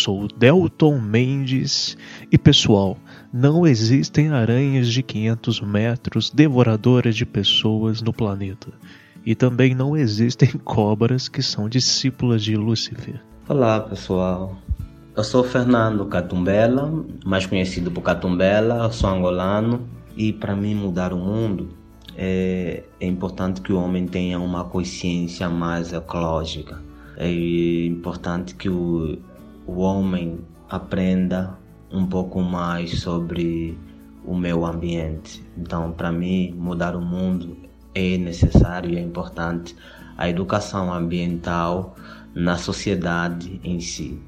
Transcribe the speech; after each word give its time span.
Sou 0.00 0.26
Delton 0.28 0.98
Mendes 0.98 1.96
e 2.32 2.38
pessoal, 2.38 2.96
não 3.32 3.66
existem 3.66 4.28
aranhas 4.28 4.88
de 4.88 5.02
500 5.02 5.60
metros 5.60 6.30
devoradoras 6.30 7.14
de 7.14 7.26
pessoas 7.26 8.00
no 8.00 8.12
planeta. 8.12 8.68
E 9.24 9.34
também 9.34 9.74
não 9.74 9.96
existem 9.96 10.48
cobras 10.64 11.28
que 11.28 11.42
são 11.42 11.68
discípulas 11.68 12.42
de 12.42 12.56
Lúcifer. 12.56 13.20
Olá 13.46 13.80
pessoal, 13.80 14.56
eu 15.14 15.22
sou 15.22 15.44
Fernando 15.44 16.06
Catumbela, 16.06 17.04
mais 17.24 17.44
conhecido 17.44 17.90
por 17.90 18.00
Catumbela, 18.00 18.90
sou 18.90 19.10
angolano 19.10 19.86
e 20.16 20.32
para 20.32 20.56
mim 20.56 20.74
mudar 20.74 21.12
o 21.12 21.18
mundo 21.18 21.80
é, 22.16 22.84
é 23.00 23.06
importante 23.06 23.60
que 23.60 23.72
o 23.72 23.78
homem 23.78 24.06
tenha 24.06 24.38
uma 24.38 24.64
consciência 24.64 25.48
mais 25.48 25.92
ecológica. 25.92 26.82
É 27.16 27.30
importante 27.86 28.54
que 28.54 28.68
o, 28.68 29.18
o 29.70 29.82
homem 29.82 30.40
aprenda 30.68 31.56
um 31.92 32.04
pouco 32.04 32.40
mais 32.40 32.98
sobre 33.00 33.78
o 34.24 34.34
meio 34.34 34.66
ambiente. 34.66 35.44
Então, 35.56 35.92
para 35.92 36.10
mim, 36.10 36.52
mudar 36.58 36.96
o 36.96 37.00
mundo 37.00 37.56
é 37.94 38.18
necessário 38.18 38.90
e 38.90 38.96
é 38.96 39.00
importante 39.00 39.76
a 40.18 40.28
educação 40.28 40.92
ambiental 40.92 41.94
na 42.34 42.56
sociedade 42.56 43.60
em 43.62 43.78
si. 43.78 44.20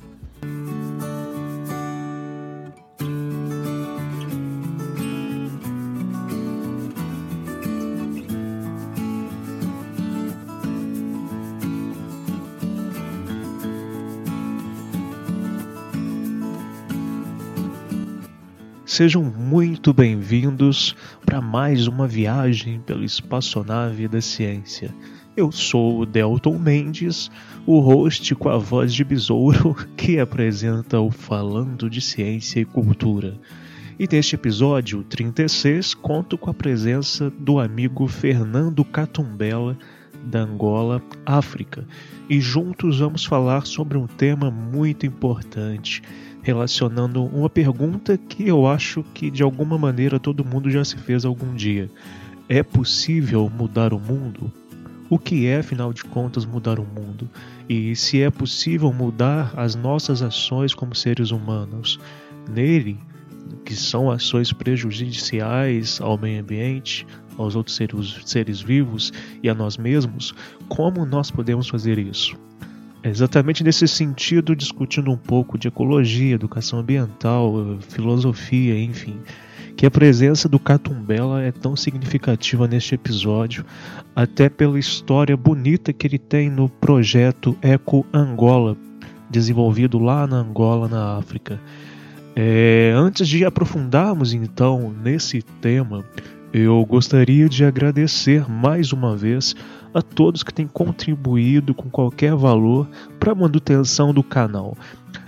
Sejam 18.92 19.24
muito 19.24 19.94
bem-vindos 19.94 20.94
para 21.24 21.40
mais 21.40 21.86
uma 21.86 22.06
viagem 22.06 22.78
pela 22.78 23.06
espaçonave 23.06 24.06
da 24.06 24.20
ciência. 24.20 24.94
Eu 25.34 25.50
sou 25.50 26.00
o 26.00 26.04
Delton 26.04 26.58
Mendes, 26.58 27.30
o 27.64 27.80
host 27.80 28.34
com 28.34 28.50
a 28.50 28.58
voz 28.58 28.92
de 28.92 29.02
besouro 29.02 29.74
que 29.96 30.18
apresenta 30.18 31.00
o 31.00 31.10
Falando 31.10 31.88
de 31.88 32.02
Ciência 32.02 32.60
e 32.60 32.66
Cultura. 32.66 33.40
E 33.98 34.06
neste 34.06 34.34
episódio 34.34 35.02
36 35.04 35.94
conto 35.94 36.36
com 36.36 36.50
a 36.50 36.54
presença 36.54 37.30
do 37.30 37.58
amigo 37.58 38.06
Fernando 38.06 38.84
Catumbela, 38.84 39.74
da 40.22 40.40
Angola, 40.40 41.00
África, 41.24 41.86
e 42.28 42.42
juntos 42.42 42.98
vamos 42.98 43.24
falar 43.24 43.64
sobre 43.64 43.96
um 43.96 44.06
tema 44.06 44.50
muito 44.50 45.06
importante 45.06 46.02
relacionando 46.42 47.24
uma 47.24 47.48
pergunta 47.48 48.18
que 48.18 48.48
eu 48.48 48.66
acho 48.66 49.04
que 49.14 49.30
de 49.30 49.42
alguma 49.42 49.78
maneira 49.78 50.18
todo 50.18 50.44
mundo 50.44 50.70
já 50.70 50.84
se 50.84 50.96
fez 50.96 51.24
algum 51.24 51.54
dia. 51.54 51.90
É 52.48 52.62
possível 52.62 53.48
mudar 53.48 53.94
o 53.94 54.00
mundo? 54.00 54.52
O 55.08 55.18
que 55.18 55.46
é, 55.46 55.58
afinal 55.58 55.92
de 55.92 56.04
contas, 56.04 56.44
mudar 56.44 56.78
o 56.78 56.84
mundo? 56.84 57.28
E 57.68 57.94
se 57.94 58.22
é 58.22 58.30
possível 58.30 58.92
mudar 58.92 59.52
as 59.56 59.74
nossas 59.74 60.22
ações 60.22 60.74
como 60.74 60.94
seres 60.94 61.30
humanos 61.30 62.00
nele, 62.50 62.98
que 63.64 63.76
são 63.76 64.10
ações 64.10 64.52
prejudiciais 64.52 66.00
ao 66.00 66.18
meio 66.18 66.40
ambiente, 66.40 67.06
aos 67.36 67.54
outros 67.54 67.76
seres, 67.76 68.20
seres 68.24 68.60
vivos 68.60 69.12
e 69.42 69.48
a 69.48 69.54
nós 69.54 69.76
mesmos, 69.76 70.34
como 70.68 71.04
nós 71.04 71.30
podemos 71.30 71.68
fazer 71.68 71.98
isso? 71.98 72.36
Exatamente 73.04 73.64
nesse 73.64 73.88
sentido, 73.88 74.54
discutindo 74.54 75.10
um 75.10 75.16
pouco 75.16 75.58
de 75.58 75.66
ecologia, 75.66 76.36
educação 76.36 76.78
ambiental, 76.78 77.78
filosofia, 77.88 78.78
enfim, 78.80 79.16
que 79.76 79.84
a 79.84 79.90
presença 79.90 80.48
do 80.48 80.58
Catumbela 80.58 81.42
é 81.42 81.50
tão 81.50 81.74
significativa 81.74 82.68
neste 82.68 82.94
episódio, 82.94 83.64
até 84.14 84.48
pela 84.48 84.78
história 84.78 85.36
bonita 85.36 85.92
que 85.92 86.06
ele 86.06 86.18
tem 86.18 86.48
no 86.48 86.68
projeto 86.68 87.56
Eco 87.60 88.06
Angola, 88.12 88.76
desenvolvido 89.28 89.98
lá 89.98 90.24
na 90.24 90.36
Angola, 90.36 90.86
na 90.86 91.16
África. 91.16 91.60
É, 92.36 92.92
antes 92.94 93.26
de 93.26 93.44
aprofundarmos 93.44 94.32
então 94.32 94.94
nesse 95.02 95.42
tema, 95.60 96.04
eu 96.52 96.84
gostaria 96.84 97.48
de 97.48 97.64
agradecer 97.64 98.48
mais 98.48 98.92
uma 98.92 99.16
vez 99.16 99.56
a 99.94 100.00
todos 100.00 100.42
que 100.42 100.52
têm 100.52 100.66
contribuído 100.66 101.74
com 101.74 101.90
qualquer 101.90 102.34
valor 102.34 102.88
para 103.18 103.32
a 103.32 103.34
manutenção 103.34 104.12
do 104.12 104.22
canal. 104.22 104.76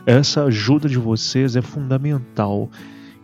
Essa 0.06 0.44
ajuda 0.44 0.88
de 0.88 0.98
vocês 0.98 1.56
é 1.56 1.62
fundamental. 1.62 2.70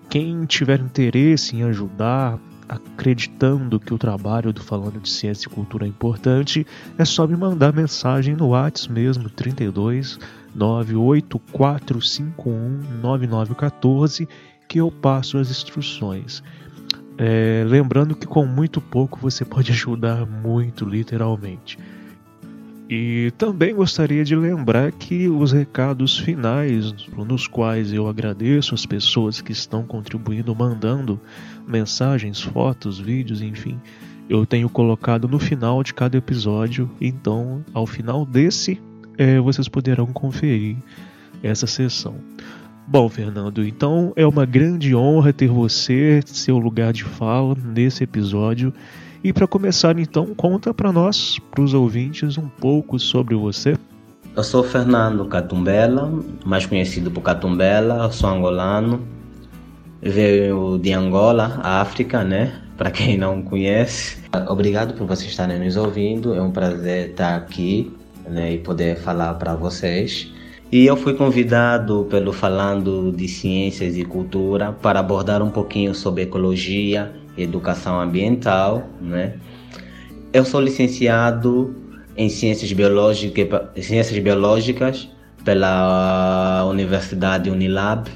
Quem 0.09 0.45
tiver 0.45 0.81
interesse 0.81 1.57
em 1.57 1.63
ajudar, 1.63 2.39
acreditando 2.69 3.79
que 3.79 3.93
o 3.93 3.99
trabalho 3.99 4.53
do 4.53 4.63
Falando 4.63 5.01
de 5.01 5.09
Ciência 5.09 5.49
e 5.49 5.51
Cultura 5.51 5.85
é 5.85 5.89
importante, 5.89 6.67
é 6.97 7.05
só 7.05 7.27
me 7.27 7.37
mandar 7.37 7.73
mensagem 7.73 8.35
no 8.35 8.49
WhatsApp 8.49 8.93
mesmo, 8.93 9.29
32 9.29 10.19
98451 10.55 13.01
9914, 13.01 14.29
que 14.69 14.81
eu 14.81 14.91
passo 14.91 15.39
as 15.39 15.51
instruções. 15.51 16.43
É, 17.23 17.65
lembrando 17.67 18.17
que 18.17 18.27
com 18.27 18.47
muito 18.47 18.81
pouco 18.81 19.19
você 19.21 19.45
pode 19.45 19.71
ajudar 19.73 20.25
muito, 20.25 20.87
literalmente. 20.87 21.79
E 22.89 23.31
também 23.37 23.75
gostaria 23.75 24.25
de 24.25 24.35
lembrar 24.35 24.91
que 24.91 25.29
os 25.29 25.53
recados 25.53 26.19
finais, 26.19 26.95
nos 27.15 27.47
quais 27.47 27.93
eu 27.93 28.09
agradeço 28.09 28.75
as 28.75 28.87
pessoas 28.87 29.43
que 29.43 29.53
estão 29.53 29.85
contribuindo, 29.85 30.57
mandando 30.57 31.21
mensagens, 31.69 32.41
fotos, 32.41 32.99
vídeos, 32.99 33.43
enfim, 33.43 33.79
eu 34.27 34.47
tenho 34.47 34.71
colocado 34.71 35.29
no 35.29 35.39
final 35.39 35.83
de 35.83 35.93
cada 35.93 36.17
episódio. 36.17 36.91
Então, 36.99 37.63
ao 37.75 37.87
final 37.87 38.25
desse, 38.25 38.81
é, 39.19 39.39
vocês 39.39 39.69
poderão 39.69 40.07
conferir 40.07 40.79
essa 41.43 41.67
sessão. 41.67 42.17
Bom, 42.91 43.09
Fernando, 43.09 43.65
então 43.65 44.13
é 44.17 44.27
uma 44.27 44.45
grande 44.45 44.97
honra 44.97 45.33
ter 45.33 45.47
você, 45.47 46.21
seu 46.27 46.59
lugar 46.59 46.93
de 46.93 47.05
fala 47.05 47.57
nesse 47.65 48.03
episódio. 48.03 48.75
E 49.23 49.33
para 49.33 49.47
começar, 49.47 49.97
então, 49.97 50.35
conta 50.35 50.75
para 50.75 50.91
nós, 50.91 51.39
para 51.53 51.63
os 51.63 51.73
ouvintes, 51.73 52.37
um 52.37 52.49
pouco 52.49 52.99
sobre 52.99 53.37
você. 53.37 53.77
Eu 54.35 54.43
sou 54.43 54.65
Fernando 54.65 55.25
Catumbela, 55.27 56.13
mais 56.45 56.67
conhecido 56.67 57.13
por 57.13 57.21
Catumbela, 57.21 58.11
sou 58.11 58.29
angolano. 58.29 59.07
Veio 60.03 60.77
de 60.77 60.93
Angola, 60.93 61.61
África, 61.63 62.25
né? 62.25 62.61
Para 62.77 62.91
quem 62.91 63.17
não 63.17 63.41
conhece. 63.41 64.19
Obrigado 64.49 64.95
por 64.95 65.07
vocês 65.07 65.31
estarem 65.31 65.61
nos 65.61 65.77
ouvindo. 65.77 66.35
É 66.35 66.43
um 66.43 66.51
prazer 66.51 67.11
estar 67.11 67.37
aqui 67.37 67.93
né, 68.29 68.55
e 68.55 68.59
poder 68.59 68.97
falar 68.97 69.35
para 69.35 69.55
vocês. 69.55 70.40
E 70.73 70.87
eu 70.87 70.97
fui 70.97 71.15
convidado 71.15 72.07
pelo 72.09 72.33
Falando 72.33 73.11
de 73.11 73.27
Ciências 73.27 73.97
e 73.97 74.05
Cultura 74.05 74.71
para 74.73 75.01
abordar 75.01 75.43
um 75.43 75.51
pouquinho 75.51 75.95
sobre 75.95 76.23
ecologia 76.23 77.13
educação 77.43 78.01
ambiental. 78.01 78.89
Né? 79.01 79.35
Eu 80.33 80.45
sou 80.45 80.61
licenciado 80.61 81.75
em 82.17 82.29
Ciências 82.29 82.73
Biológicas, 82.73 83.47
Ciências 83.85 84.19
Biológicas 84.19 85.09
pela 85.45 86.65
Universidade 86.69 87.51
Unilab, 87.51 88.09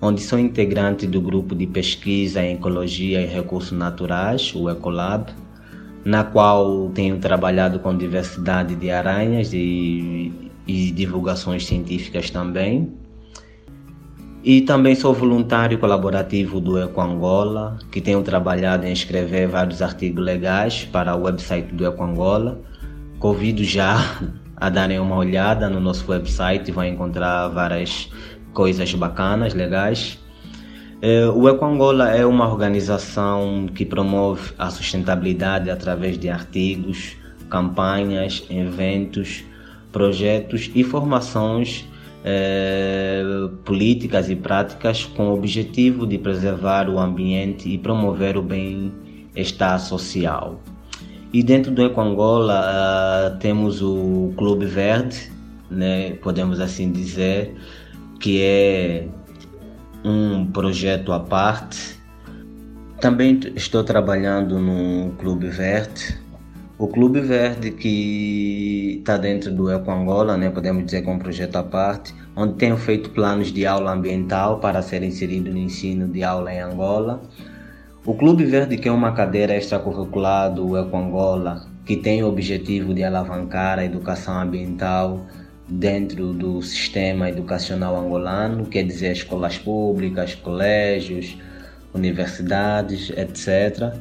onde 0.00 0.20
sou 0.20 0.38
integrante 0.38 1.06
do 1.06 1.20
grupo 1.20 1.54
de 1.54 1.66
pesquisa 1.66 2.42
em 2.42 2.54
Ecologia 2.54 3.20
e 3.22 3.26
Recursos 3.26 3.72
Naturais, 3.72 4.54
o 4.54 4.68
Ecolab, 4.68 5.32
na 6.04 6.22
qual 6.22 6.90
tenho 6.94 7.18
trabalhado 7.18 7.78
com 7.80 7.96
diversidade 7.96 8.76
de 8.76 8.90
aranhas 8.90 9.52
e 9.52 10.32
e 10.66 10.90
divulgações 10.90 11.66
científicas 11.66 12.30
também. 12.30 12.92
E 14.42 14.60
também 14.60 14.94
sou 14.94 15.12
voluntário 15.12 15.78
colaborativo 15.78 16.60
do 16.60 16.78
Eco 16.78 17.00
Angola, 17.00 17.78
que 17.90 18.00
tenho 18.00 18.22
trabalhado 18.22 18.86
em 18.86 18.92
escrever 18.92 19.48
vários 19.48 19.82
artigos 19.82 20.24
legais 20.24 20.84
para 20.84 21.16
o 21.16 21.22
website 21.22 21.74
do 21.74 21.84
Eco 21.84 22.04
Angola. 22.04 22.60
Convido 23.18 23.64
já 23.64 24.20
a 24.56 24.70
darem 24.70 25.00
uma 25.00 25.16
olhada 25.16 25.68
no 25.68 25.80
nosso 25.80 26.10
website, 26.10 26.70
vão 26.70 26.84
encontrar 26.84 27.48
várias 27.48 28.08
coisas 28.52 28.94
bacanas, 28.94 29.52
legais. 29.52 30.18
É, 31.02 31.26
o 31.28 31.46
Ecoangola 31.46 32.10
é 32.10 32.24
uma 32.24 32.48
organização 32.48 33.68
que 33.74 33.84
promove 33.84 34.52
a 34.58 34.70
sustentabilidade 34.70 35.70
através 35.70 36.18
de 36.18 36.30
artigos, 36.30 37.16
campanhas, 37.50 38.44
eventos, 38.48 39.44
projetos 39.96 40.70
e 40.74 40.84
formações 40.84 41.86
é, 42.22 43.22
políticas 43.64 44.28
e 44.28 44.36
práticas 44.36 45.06
com 45.06 45.28
o 45.28 45.32
objetivo 45.34 46.06
de 46.06 46.18
preservar 46.18 46.90
o 46.90 46.98
ambiente 46.98 47.66
e 47.66 47.78
promover 47.78 48.36
o 48.36 48.42
bem-estar 48.42 49.80
social. 49.80 50.60
E 51.32 51.42
dentro 51.42 51.72
do 51.72 51.82
Ecoangola 51.82 52.60
uh, 52.60 53.38
temos 53.38 53.80
o 53.80 54.34
Clube 54.36 54.66
Verde, 54.66 55.32
né, 55.70 56.10
podemos 56.20 56.60
assim 56.60 56.92
dizer, 56.92 57.56
que 58.20 58.42
é 58.42 59.08
um 60.04 60.44
projeto 60.44 61.10
à 61.10 61.20
parte. 61.20 61.98
Também 63.00 63.40
estou 63.54 63.82
trabalhando 63.82 64.58
no 64.58 65.12
Clube 65.12 65.48
Verde. 65.48 66.25
O 66.78 66.88
Clube 66.88 67.20
Verde 67.22 67.70
que 67.70 68.98
está 68.98 69.16
dentro 69.16 69.50
do 69.50 69.72
Ecoangola, 69.72 70.36
né, 70.36 70.50
podemos 70.50 70.84
dizer 70.84 71.00
que 71.00 71.08
é 71.08 71.12
um 71.12 71.18
projeto 71.18 71.56
à 71.56 71.62
parte, 71.62 72.14
onde 72.36 72.52
tenho 72.56 72.76
feito 72.76 73.08
planos 73.10 73.50
de 73.50 73.64
aula 73.64 73.92
ambiental 73.92 74.60
para 74.60 74.82
ser 74.82 75.02
inserido 75.02 75.50
no 75.50 75.56
ensino 75.56 76.06
de 76.06 76.22
aula 76.22 76.52
em 76.52 76.60
Angola. 76.60 77.22
O 78.04 78.12
Clube 78.12 78.44
Verde, 78.44 78.76
que 78.76 78.90
é 78.90 78.92
uma 78.92 79.12
cadeira 79.12 79.56
extracurricular 79.56 80.52
do 80.52 80.76
Ecoangola, 80.76 81.66
que 81.86 81.96
tem 81.96 82.22
o 82.22 82.28
objetivo 82.28 82.92
de 82.92 83.02
alavancar 83.02 83.78
a 83.78 83.84
educação 83.86 84.38
ambiental 84.38 85.24
dentro 85.66 86.34
do 86.34 86.60
sistema 86.60 87.30
educacional 87.30 87.96
angolano, 87.96 88.66
quer 88.66 88.82
dizer 88.82 89.12
escolas 89.12 89.56
públicas, 89.56 90.34
colégios, 90.34 91.38
universidades, 91.94 93.08
etc. 93.16 93.94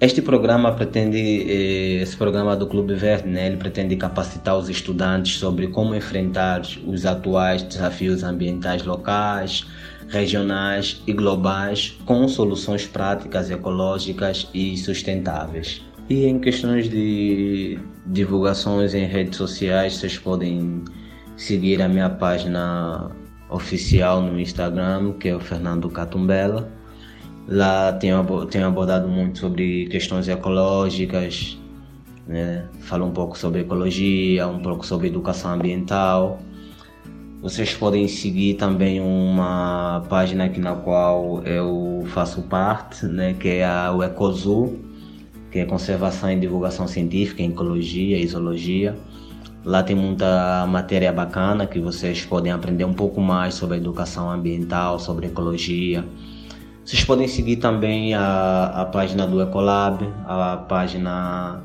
Este 0.00 0.22
programa 0.22 0.72
pretende, 0.72 1.18
eh, 1.18 2.00
esse 2.00 2.16
programa 2.16 2.56
do 2.56 2.66
Clube 2.66 2.94
Verde, 2.94 3.28
né, 3.28 3.48
ele 3.48 3.58
pretende 3.58 3.94
capacitar 3.96 4.56
os 4.56 4.70
estudantes 4.70 5.38
sobre 5.38 5.66
como 5.68 5.94
enfrentar 5.94 6.62
os 6.86 7.04
atuais 7.04 7.62
desafios 7.62 8.22
ambientais 8.22 8.82
locais, 8.82 9.66
regionais 10.08 11.02
e 11.06 11.12
globais 11.12 11.98
com 12.06 12.26
soluções 12.26 12.86
práticas, 12.86 13.50
ecológicas 13.50 14.48
e 14.54 14.74
sustentáveis. 14.78 15.82
E 16.08 16.24
em 16.24 16.38
questões 16.38 16.88
de 16.88 17.78
divulgações 18.06 18.94
em 18.94 19.04
redes 19.04 19.36
sociais, 19.36 19.96
vocês 19.96 20.16
podem 20.16 20.82
seguir 21.36 21.82
a 21.82 21.88
minha 21.88 22.08
página 22.08 23.10
oficial 23.50 24.22
no 24.22 24.40
Instagram, 24.40 25.12
que 25.20 25.28
é 25.28 25.36
o 25.36 25.40
Fernando 25.40 25.90
Catumbela. 25.90 26.79
Lá 27.50 27.92
tenho, 27.92 28.46
tenho 28.46 28.64
abordado 28.64 29.08
muito 29.08 29.40
sobre 29.40 29.86
questões 29.86 30.28
ecológicas, 30.28 31.58
né? 32.24 32.64
falo 32.78 33.04
um 33.04 33.10
pouco 33.10 33.36
sobre 33.36 33.62
ecologia, 33.62 34.46
um 34.46 34.60
pouco 34.60 34.86
sobre 34.86 35.08
educação 35.08 35.54
ambiental. 35.54 36.38
Vocês 37.42 37.74
podem 37.74 38.06
seguir 38.06 38.54
também 38.54 39.00
uma 39.00 40.06
página 40.08 40.44
aqui 40.44 40.60
na 40.60 40.76
qual 40.76 41.42
eu 41.42 42.04
faço 42.14 42.42
parte, 42.42 43.06
né, 43.06 43.34
que 43.34 43.48
é 43.48 43.64
a, 43.64 43.90
o 43.90 44.04
Ecozu, 44.04 44.78
que 45.50 45.58
é 45.58 45.64
Conservação 45.64 46.30
e 46.30 46.38
Divulgação 46.38 46.86
Científica 46.86 47.42
em 47.42 47.50
Ecologia 47.50 48.16
e 48.16 48.26
Zoologia. 48.28 48.96
Lá 49.64 49.82
tem 49.82 49.96
muita 49.96 50.66
matéria 50.68 51.12
bacana 51.12 51.66
que 51.66 51.80
vocês 51.80 52.24
podem 52.24 52.52
aprender 52.52 52.84
um 52.84 52.94
pouco 52.94 53.20
mais 53.20 53.54
sobre 53.54 53.78
educação 53.78 54.30
ambiental, 54.30 55.00
sobre 55.00 55.26
ecologia. 55.26 56.04
Vocês 56.84 57.04
podem 57.04 57.28
seguir 57.28 57.56
também 57.56 58.14
a, 58.14 58.66
a 58.66 58.84
página 58.84 59.26
do 59.26 59.40
Ecolab, 59.40 60.08
a 60.26 60.56
página 60.56 61.62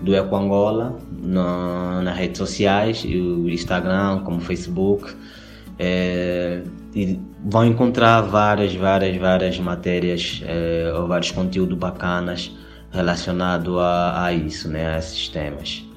do 0.00 0.14
Eco 0.14 0.36
Angola 0.36 0.96
na, 1.10 2.02
nas 2.02 2.16
redes 2.16 2.38
sociais, 2.38 3.04
o 3.04 3.48
Instagram, 3.48 4.20
como 4.24 4.38
o 4.38 4.40
Facebook. 4.40 5.14
É, 5.78 6.62
e 6.94 7.20
vão 7.44 7.64
encontrar 7.64 8.20
várias, 8.22 8.74
várias, 8.74 9.16
várias 9.16 9.58
matérias 9.60 10.42
é, 10.44 10.92
ou 10.96 11.06
vários 11.06 11.30
conteúdos 11.30 11.78
bacanas 11.78 12.50
relacionados 12.90 13.78
a, 13.78 14.24
a 14.24 14.32
isso, 14.32 14.68
né, 14.68 14.94
a 14.94 14.98
esses 14.98 15.28
temas. 15.28 15.87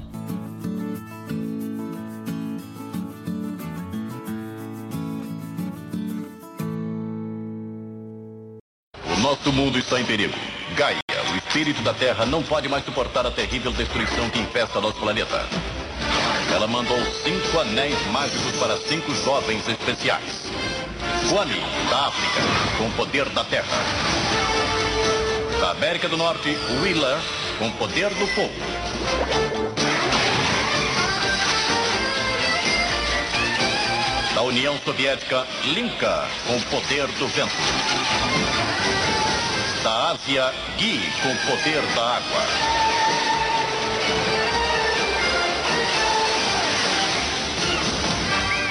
O 9.46 9.52
mundo 9.52 9.78
está 9.78 10.00
em 10.00 10.06
perigo. 10.06 10.34
Gaia 10.76 11.02
o 11.32 11.38
espírito 11.38 11.82
da 11.82 11.94
Terra 11.94 12.26
não 12.26 12.44
pode 12.44 12.68
mais 12.68 12.84
suportar 12.84 13.26
a 13.26 13.32
terrível 13.32 13.72
destruição 13.72 14.30
que 14.30 14.40
infesta 14.40 14.82
nosso 14.82 15.00
planeta. 15.00 15.46
Ela 16.54 16.68
mandou 16.68 16.98
cinco 17.24 17.60
anéis 17.60 17.98
mágicos 18.08 18.58
para 18.58 18.78
cinco 18.78 19.14
jovens 19.24 19.68
especiais. 19.68 20.52
Kwame, 21.30 21.60
da 21.90 22.08
África, 22.08 22.42
com 22.78 22.88
o 22.88 22.92
poder 22.92 23.30
da 23.30 23.44
Terra. 23.44 23.68
Da 25.60 25.72
América 25.72 26.10
do 26.10 26.18
Norte, 26.18 26.58
Wheeler, 26.82 27.18
com 27.58 27.68
o 27.68 27.72
poder 27.72 28.10
do 28.10 28.28
fogo. 28.28 28.54
Da 34.36 34.42
União 34.42 34.78
Soviética, 34.84 35.46
Linka, 35.66 36.28
com 36.48 36.58
o 36.58 36.62
poder 36.64 37.08
do 37.08 37.28
vento 37.28 38.91
da 39.83 40.12
Ásia, 40.12 40.54
Gui, 40.78 41.01
com 41.22 41.36
poder 41.50 41.81
da 41.95 42.16
água. 42.16 42.42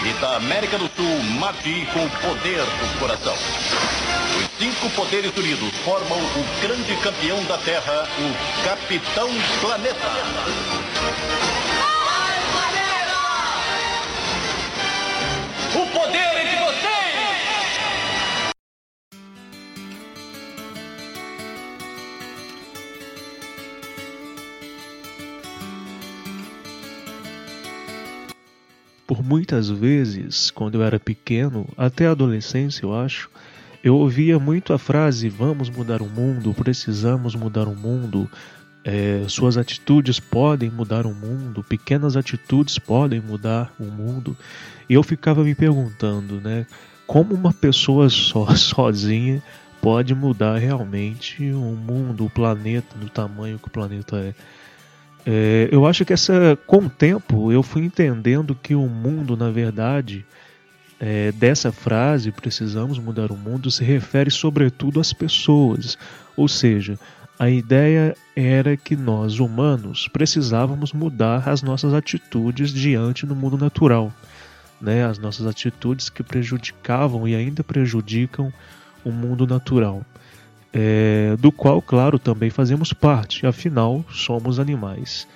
E 0.04 0.12
da 0.20 0.36
América 0.36 0.78
do 0.78 0.88
Sul, 0.96 1.22
Mati, 1.38 1.86
com 1.92 2.04
o 2.04 2.10
poder 2.10 2.62
do 2.62 2.98
coração. 2.98 3.34
Os 3.34 4.58
cinco 4.58 4.88
poderes 4.90 5.36
unidos 5.36 5.70
formam 5.84 6.18
o 6.18 6.44
grande 6.62 6.96
campeão 6.96 7.44
da 7.44 7.58
Terra, 7.58 8.08
o 8.18 8.64
Capitão 8.64 9.28
Planeta. 9.60 10.10
Muitas 29.30 29.70
vezes, 29.70 30.50
quando 30.50 30.74
eu 30.74 30.82
era 30.82 30.98
pequeno, 30.98 31.68
até 31.76 32.08
a 32.08 32.10
adolescência, 32.10 32.84
eu 32.84 32.92
acho, 32.92 33.30
eu 33.82 33.94
ouvia 33.94 34.40
muito 34.40 34.72
a 34.72 34.78
frase: 34.78 35.28
vamos 35.28 35.70
mudar 35.70 36.02
o 36.02 36.08
mundo, 36.08 36.52
precisamos 36.52 37.36
mudar 37.36 37.68
o 37.68 37.76
mundo, 37.76 38.28
é, 38.84 39.24
suas 39.28 39.56
atitudes 39.56 40.18
podem 40.18 40.68
mudar 40.68 41.06
o 41.06 41.14
mundo, 41.14 41.62
pequenas 41.62 42.16
atitudes 42.16 42.76
podem 42.76 43.20
mudar 43.20 43.72
o 43.78 43.84
mundo. 43.84 44.36
E 44.88 44.94
eu 44.94 45.02
ficava 45.04 45.44
me 45.44 45.54
perguntando, 45.54 46.40
né, 46.40 46.66
como 47.06 47.32
uma 47.32 47.52
pessoa 47.52 48.08
só, 48.08 48.48
sozinha, 48.58 49.40
pode 49.80 50.12
mudar 50.12 50.58
realmente 50.58 51.52
o 51.52 51.76
mundo, 51.76 52.26
o 52.26 52.30
planeta, 52.30 52.98
do 52.98 53.08
tamanho 53.08 53.60
que 53.60 53.68
o 53.68 53.70
planeta 53.70 54.16
é. 54.16 54.34
É, 55.26 55.68
eu 55.70 55.86
acho 55.86 56.04
que 56.04 56.12
essa, 56.12 56.58
com 56.66 56.78
o 56.78 56.90
tempo 56.90 57.52
eu 57.52 57.62
fui 57.62 57.84
entendendo 57.84 58.54
que 58.54 58.74
o 58.74 58.86
mundo, 58.86 59.36
na 59.36 59.50
verdade, 59.50 60.24
é, 60.98 61.32
dessa 61.32 61.70
frase, 61.70 62.32
precisamos 62.32 62.98
mudar 62.98 63.30
o 63.30 63.36
mundo, 63.36 63.70
se 63.70 63.84
refere 63.84 64.30
sobretudo 64.30 65.00
às 65.00 65.12
pessoas. 65.12 65.98
Ou 66.36 66.48
seja, 66.48 66.98
a 67.38 67.48
ideia 67.50 68.16
era 68.34 68.76
que 68.76 68.96
nós, 68.96 69.40
humanos, 69.40 70.08
precisávamos 70.08 70.92
mudar 70.92 71.48
as 71.48 71.62
nossas 71.62 71.94
atitudes 71.94 72.72
diante 72.72 73.26
do 73.26 73.34
mundo 73.36 73.56
natural. 73.56 74.12
Né? 74.80 75.04
As 75.04 75.18
nossas 75.18 75.46
atitudes 75.46 76.08
que 76.08 76.22
prejudicavam 76.22 77.28
e 77.28 77.34
ainda 77.34 77.62
prejudicam 77.62 78.52
o 79.04 79.10
mundo 79.10 79.46
natural 79.46 80.04
é, 80.72 81.36
do 81.38 81.50
qual, 81.50 81.80
claro, 81.82 82.18
também 82.18 82.50
fazemos 82.50 82.92
parte, 82.92 83.46
afinal, 83.46 84.04
somos 84.10 84.60
animais. 84.60 85.26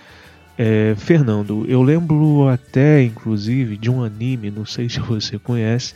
É, 0.57 0.95
Fernando, 0.97 1.65
eu 1.69 1.83
lembro 1.83 2.49
até, 2.49 3.03
inclusive, 3.03 3.77
de 3.77 3.91
um 3.91 4.05
anime, 4.05 4.51
não 4.51 4.65
sei 4.65 4.89
se 4.89 5.01
você 5.01 5.39
conhece, 5.39 5.95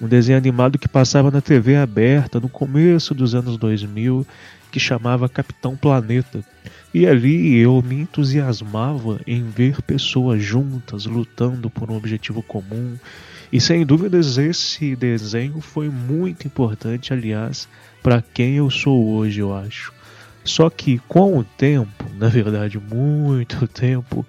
um 0.00 0.06
desenho 0.06 0.38
animado 0.38 0.78
que 0.78 0.88
passava 0.88 1.30
na 1.30 1.40
TV 1.40 1.76
aberta 1.76 2.38
no 2.38 2.48
começo 2.48 3.12
dos 3.14 3.34
anos 3.34 3.56
2000 3.56 4.24
que 4.70 4.78
chamava 4.78 5.28
Capitão 5.28 5.76
Planeta. 5.76 6.44
E 6.92 7.06
ali 7.06 7.58
eu 7.58 7.82
me 7.82 8.00
entusiasmava 8.00 9.20
em 9.26 9.42
ver 9.42 9.82
pessoas 9.82 10.42
juntas 10.42 11.04
lutando 11.06 11.68
por 11.68 11.90
um 11.90 11.96
objetivo 11.96 12.42
comum. 12.42 12.96
E 13.52 13.60
sem 13.60 13.84
dúvidas 13.84 14.38
esse 14.38 14.94
desenho 14.94 15.60
foi 15.60 15.88
muito 15.88 16.46
importante, 16.46 17.12
aliás, 17.12 17.68
para 18.02 18.22
quem 18.22 18.56
eu 18.56 18.70
sou 18.70 19.08
hoje, 19.14 19.40
eu 19.40 19.54
acho. 19.54 19.92
Só 20.44 20.70
que 20.70 20.98
com 21.08 21.38
o 21.38 21.44
tempo, 21.44 22.04
na 22.18 22.28
verdade, 22.28 22.78
muito 22.78 23.66
tempo, 23.68 24.26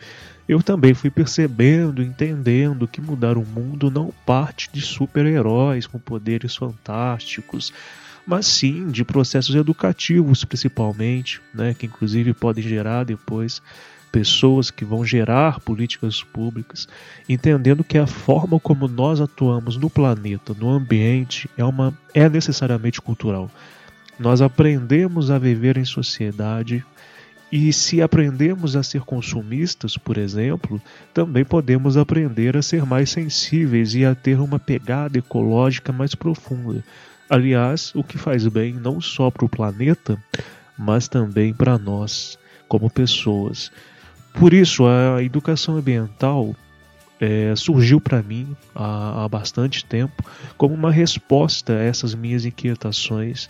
eu 0.48 0.62
também 0.62 0.94
fui 0.94 1.10
percebendo, 1.10 2.02
entendendo 2.02 2.88
que 2.88 3.00
mudar 3.00 3.38
o 3.38 3.46
mundo 3.46 3.92
não 3.92 4.12
parte 4.26 4.70
de 4.74 4.82
super-heróis 4.82 5.86
com 5.86 6.00
poderes 6.00 6.56
fantásticos, 6.56 7.72
mas 8.26 8.48
sim 8.48 8.88
de 8.88 9.06
processos 9.06 9.56
educativos, 9.56 10.44
principalmente, 10.44 11.42
né, 11.54 11.74
que 11.74 11.86
inclusive 11.86 12.34
podem 12.34 12.64
gerar 12.64 13.04
depois 13.04 13.62
pessoas 14.12 14.72
que 14.72 14.84
vão 14.84 15.06
gerar 15.06 15.60
políticas 15.60 16.22
públicas, 16.24 16.88
entendendo 17.28 17.84
que 17.84 17.98
a 17.98 18.08
forma 18.08 18.60
como 18.60 18.88
nós 18.88 19.22
atuamos 19.22 19.78
no 19.78 19.90
planeta, 19.90 20.54
no 20.58 20.70
ambiente, 20.70 21.50
é, 21.58 21.64
uma, 21.64 21.94
é 22.14 22.28
necessariamente 22.28 23.02
cultural. 23.02 23.50
Nós 24.20 24.42
aprendemos 24.42 25.32
a 25.32 25.40
viver 25.40 25.78
em 25.78 25.86
sociedade 25.86 26.84
e 27.52 27.74
se 27.74 28.02
aprendemos 28.02 28.76
a 28.76 28.84
ser 28.84 29.02
consumistas, 29.02 29.98
por 29.98 30.18
exemplo, 30.18 30.80
também 31.14 31.44
podemos 31.44 31.98
aprender 31.98 32.56
a 32.56 32.62
ser 32.62 32.86
mais 32.86 33.10
sensíveis 33.10 33.96
e 33.96 34.06
a 34.06 34.14
ter 34.14 34.40
uma 34.40 34.60
pegada 34.60 35.18
ecológica 35.18 35.92
mais 35.92 36.14
profunda. 36.14 36.84
Aliás, 37.28 37.92
o 37.96 38.04
que 38.04 38.18
faz 38.18 38.46
bem 38.48 38.74
não 38.74 39.02
só 39.02 39.32
para 39.32 39.46
o 39.46 39.50
planeta, 39.50 40.18
mas 40.78 41.08
também 41.08 41.54
para 41.54 41.78
nós, 41.78 42.38
como 42.68 42.90
pessoas. 42.90 43.72
Por 44.34 44.54
isso, 44.54 44.86
a 44.86 45.22
educação 45.24 45.78
ambiental 45.78 46.56
é, 47.20 47.54
surgiu 47.56 48.00
para 48.00 48.22
mim 48.22 48.56
há, 48.74 49.26
há 49.26 49.28
bastante 49.28 49.84
tempo 49.84 50.24
como 50.58 50.74
uma 50.74 50.92
resposta 50.92 51.74
a 51.74 51.84
essas 51.84 52.16
minhas 52.16 52.46
inquietações 52.46 53.50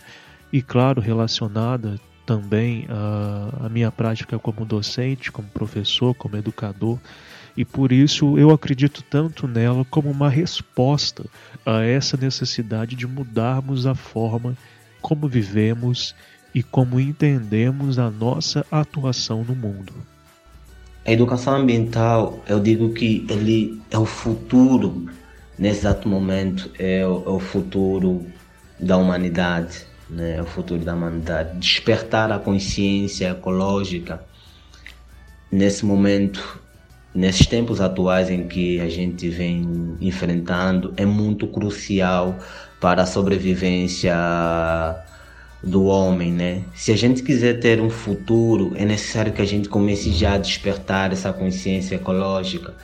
e, 0.52 0.60
claro, 0.60 1.00
relacionada 1.00 2.00
também 2.26 2.86
à, 2.88 3.66
à 3.66 3.68
minha 3.68 3.90
prática 3.90 4.38
como 4.38 4.64
docente, 4.64 5.30
como 5.30 5.48
professor, 5.48 6.14
como 6.14 6.36
educador 6.36 6.98
e 7.56 7.64
por 7.64 7.92
isso 7.92 8.38
eu 8.38 8.50
acredito 8.50 9.02
tanto 9.02 9.46
nela 9.46 9.84
como 9.84 10.10
uma 10.10 10.28
resposta 10.28 11.26
a 11.64 11.82
essa 11.82 12.16
necessidade 12.16 12.96
de 12.96 13.06
mudarmos 13.06 13.86
a 13.86 13.94
forma 13.94 14.56
como 15.00 15.28
vivemos 15.28 16.14
e 16.54 16.62
como 16.62 17.00
entendemos 17.00 17.98
a 17.98 18.10
nossa 18.10 18.64
atuação 18.70 19.44
no 19.44 19.54
mundo. 19.54 19.92
A 21.04 21.12
educação 21.12 21.54
ambiental, 21.54 22.42
eu 22.46 22.60
digo 22.60 22.92
que 22.92 23.26
ele 23.28 23.80
é 23.90 23.98
o 23.98 24.04
futuro, 24.04 25.06
nesse 25.58 25.80
exato 25.80 26.08
momento, 26.08 26.70
é 26.78 27.06
o, 27.06 27.22
é 27.26 27.30
o 27.30 27.40
futuro 27.40 28.26
da 28.78 28.96
humanidade, 28.96 29.86
né? 30.08 30.36
é 30.36 30.42
o 30.42 30.46
futuro 30.46 30.84
da 30.84 30.94
humanidade. 30.94 31.58
Despertar 31.58 32.30
a 32.30 32.38
consciência 32.38 33.30
ecológica 33.30 34.22
nesse 35.50 35.84
momento 35.84 36.60
nesses 37.14 37.46
tempos 37.46 37.80
atuais 37.80 38.30
em 38.30 38.46
que 38.46 38.80
a 38.80 38.88
gente 38.88 39.28
vem 39.28 39.96
enfrentando, 40.00 40.94
é 40.96 41.04
muito 41.04 41.46
crucial 41.46 42.38
para 42.80 43.02
a 43.02 43.06
sobrevivência 43.06 44.14
do 45.62 45.84
homem, 45.84 46.32
né? 46.32 46.62
Se 46.74 46.90
a 46.92 46.96
gente 46.96 47.22
quiser 47.22 47.60
ter 47.60 47.80
um 47.80 47.90
futuro, 47.90 48.72
é 48.76 48.84
necessário 48.84 49.32
que 49.32 49.42
a 49.42 49.46
gente 49.46 49.68
comece 49.68 50.10
já 50.12 50.34
a 50.34 50.38
despertar 50.38 51.12
essa 51.12 51.32
consciência 51.32 51.96
ecológica. 51.96 52.74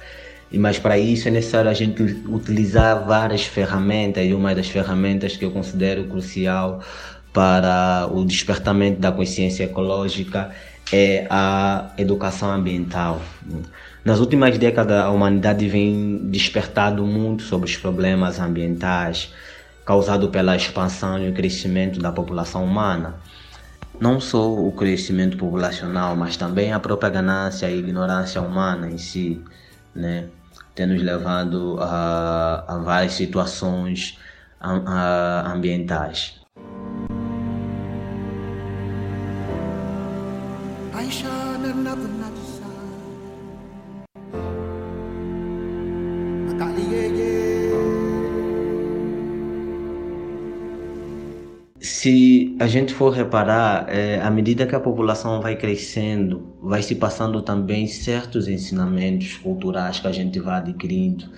E 0.51 0.59
mas 0.59 0.79
para 0.79 0.99
isso 0.99 1.27
é 1.27 1.31
necessário 1.31 1.71
a 1.71 1.75
gente 1.75 2.03
utilizar 2.03 3.05
várias 3.05 3.45
ferramentas 3.45 4.25
e 4.25 4.33
uma 4.33 4.55
das 4.55 4.69
ferramentas 4.69 5.37
que 5.37 5.45
eu 5.45 5.51
considero 5.51 6.05
crucial 6.05 6.81
para 7.33 8.09
o 8.13 8.25
despertamento 8.25 9.01
da 9.01 9.11
consciência 9.11 9.65
ecológica 9.65 10.51
é 10.93 11.27
a 11.29 11.91
educação 11.99 12.51
ambiental. 12.51 13.21
Nas 14.05 14.21
últimas 14.21 14.57
décadas, 14.57 15.03
a 15.03 15.11
humanidade 15.11 15.69
vem 15.69 16.21
despertando 16.25 17.05
muito 17.05 17.43
sobre 17.43 17.69
os 17.69 17.77
problemas 17.77 18.39
ambientais 18.39 19.33
causados 19.87 20.29
pela 20.31 20.57
expansão 20.57 21.19
e 21.19 21.33
crescimento 21.33 22.01
da 22.01 22.11
população 22.11 22.65
humana. 22.65 23.15
Não 24.01 24.21
só 24.21 24.53
o 24.53 24.73
crescimento 24.73 25.39
populacional, 25.39 26.17
mas 26.17 26.37
também 26.37 26.73
a 26.73 26.81
própria 26.81 27.09
ganância 27.09 27.71
e 27.71 27.79
ignorância 27.79 28.43
humana 28.43 28.91
em 28.91 28.99
si, 28.99 29.41
né? 29.95 30.27
tem 30.75 30.87
nos 30.87 31.03
levado 31.03 31.79
a, 31.81 32.65
a 32.69 32.79
várias 32.79 33.15
situações 33.15 34.19
ambientais. 34.61 36.35
Se 51.87 52.57
a 52.59 52.67
gente 52.67 52.93
for 52.93 53.11
reparar, 53.11 53.87
é, 53.89 54.21
à 54.21 54.29
medida 54.29 54.67
que 54.67 54.75
a 54.75 54.81
população 54.81 55.41
vai 55.41 55.55
crescendo, 55.55 56.53
vai 56.61 56.83
se 56.83 56.97
passando 56.97 57.41
também 57.43 57.87
certos 57.87 58.49
ensinamentos 58.49 59.37
culturais 59.37 60.01
que 60.01 60.09
a 60.09 60.11
gente 60.11 60.41
vai 60.41 60.59
adquirindo. 60.59 61.31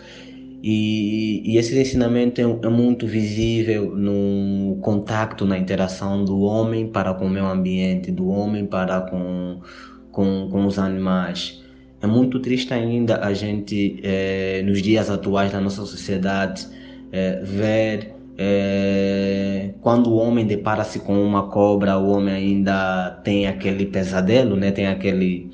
E, 0.63 1.43
e 1.45 1.59
esse 1.59 1.79
ensinamento 1.79 2.41
é, 2.41 2.45
é, 2.45 2.69
muito 2.71 3.07
visível 3.07 3.95
no 3.95 4.79
contato, 4.81 5.45
na 5.45 5.59
interação 5.59 6.25
do 6.25 6.41
homem 6.41 6.87
para 6.89 7.13
com 7.13 7.27
o 7.27 7.31
meio 7.31 7.47
ambiente, 7.47 8.11
do 8.11 8.29
homem 8.29 8.65
para 8.65 9.03
com, 9.03 9.61
com, 10.11 10.49
com 10.51 10.65
os 10.65 10.79
animais. 10.79 11.63
É 12.01 12.07
muito 12.07 12.41
triste 12.41 12.73
ainda 12.73 13.23
a 13.23 13.35
gente, 13.35 14.01
é, 14.03 14.63
nos 14.63 14.81
dias 14.81 15.11
atuais 15.11 15.53
da 15.53 15.61
nossa 15.61 15.85
sociedade, 15.85 16.67
é, 17.13 17.43
ver 17.43 18.18
é, 18.41 19.71
quando 19.81 20.11
o 20.11 20.17
homem 20.17 20.47
depara-se 20.47 21.01
com 21.01 21.21
uma 21.21 21.49
cobra, 21.49 21.99
o 21.99 22.09
homem 22.11 22.33
ainda 22.33 23.11
tem 23.25 23.49
aquele 23.49 23.85
pesadelo, 23.87 24.55
né? 24.55 24.71
tem, 24.71 24.87
aquele, 24.87 25.51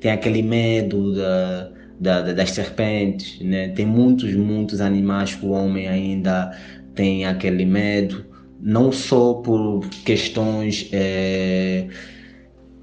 tem 0.00 0.10
aquele 0.10 0.42
medo 0.42 1.14
da, 1.14 1.70
da, 2.00 2.32
das 2.32 2.50
serpentes. 2.50 3.40
Né? 3.40 3.68
Tem 3.68 3.86
muitos, 3.86 4.34
muitos 4.34 4.80
animais 4.80 5.36
que 5.36 5.46
o 5.46 5.50
homem 5.50 5.88
ainda 5.88 6.50
tem 6.92 7.24
aquele 7.24 7.64
medo, 7.64 8.26
não 8.60 8.90
só 8.90 9.34
por 9.34 9.88
questões. 10.04 10.88
É, 10.92 11.86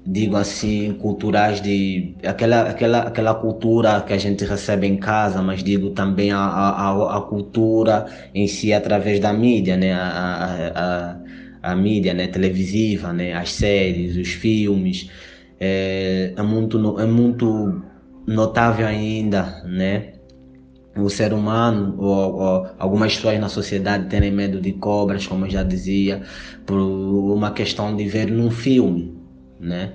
digo 0.04 0.36
assim, 0.36 0.94
culturais 0.94 1.60
de 1.60 2.14
aquela, 2.24 2.62
aquela, 2.62 2.98
aquela 3.02 3.34
cultura 3.34 4.00
que 4.00 4.12
a 4.12 4.18
gente 4.18 4.44
recebe 4.44 4.86
em 4.86 4.96
casa, 4.96 5.40
mas 5.40 5.62
digo 5.62 5.90
também 5.90 6.32
a, 6.32 6.38
a, 6.38 7.18
a 7.18 7.20
cultura 7.20 8.06
em 8.34 8.46
si 8.48 8.72
através 8.72 9.20
da 9.20 9.32
mídia, 9.32 9.76
né? 9.76 9.92
A, 9.94 11.16
a, 11.62 11.70
a, 11.70 11.76
mídia 11.76 12.12
né? 12.14 12.26
televisiva, 12.26 13.12
né? 13.12 13.32
as 13.34 13.52
séries, 13.52 14.16
os 14.16 14.28
filmes. 14.28 15.08
É, 15.60 16.32
é, 16.36 16.42
muito, 16.42 16.98
é 16.98 17.06
muito 17.06 17.82
notável 18.26 18.86
ainda, 18.86 19.62
né? 19.64 20.14
o 20.96 21.08
ser 21.08 21.32
humano 21.32 21.94
ou, 21.98 22.34
ou, 22.34 22.66
algumas 22.78 23.14
pessoas 23.14 23.40
na 23.40 23.48
sociedade 23.48 24.08
terem 24.08 24.30
medo 24.30 24.60
de 24.60 24.72
cobras, 24.72 25.26
como 25.26 25.46
eu 25.46 25.50
já 25.50 25.62
dizia, 25.62 26.22
por 26.66 26.78
uma 26.78 27.52
questão 27.52 27.96
de 27.96 28.04
ver 28.04 28.30
num 28.30 28.50
filme, 28.50 29.21
né? 29.62 29.92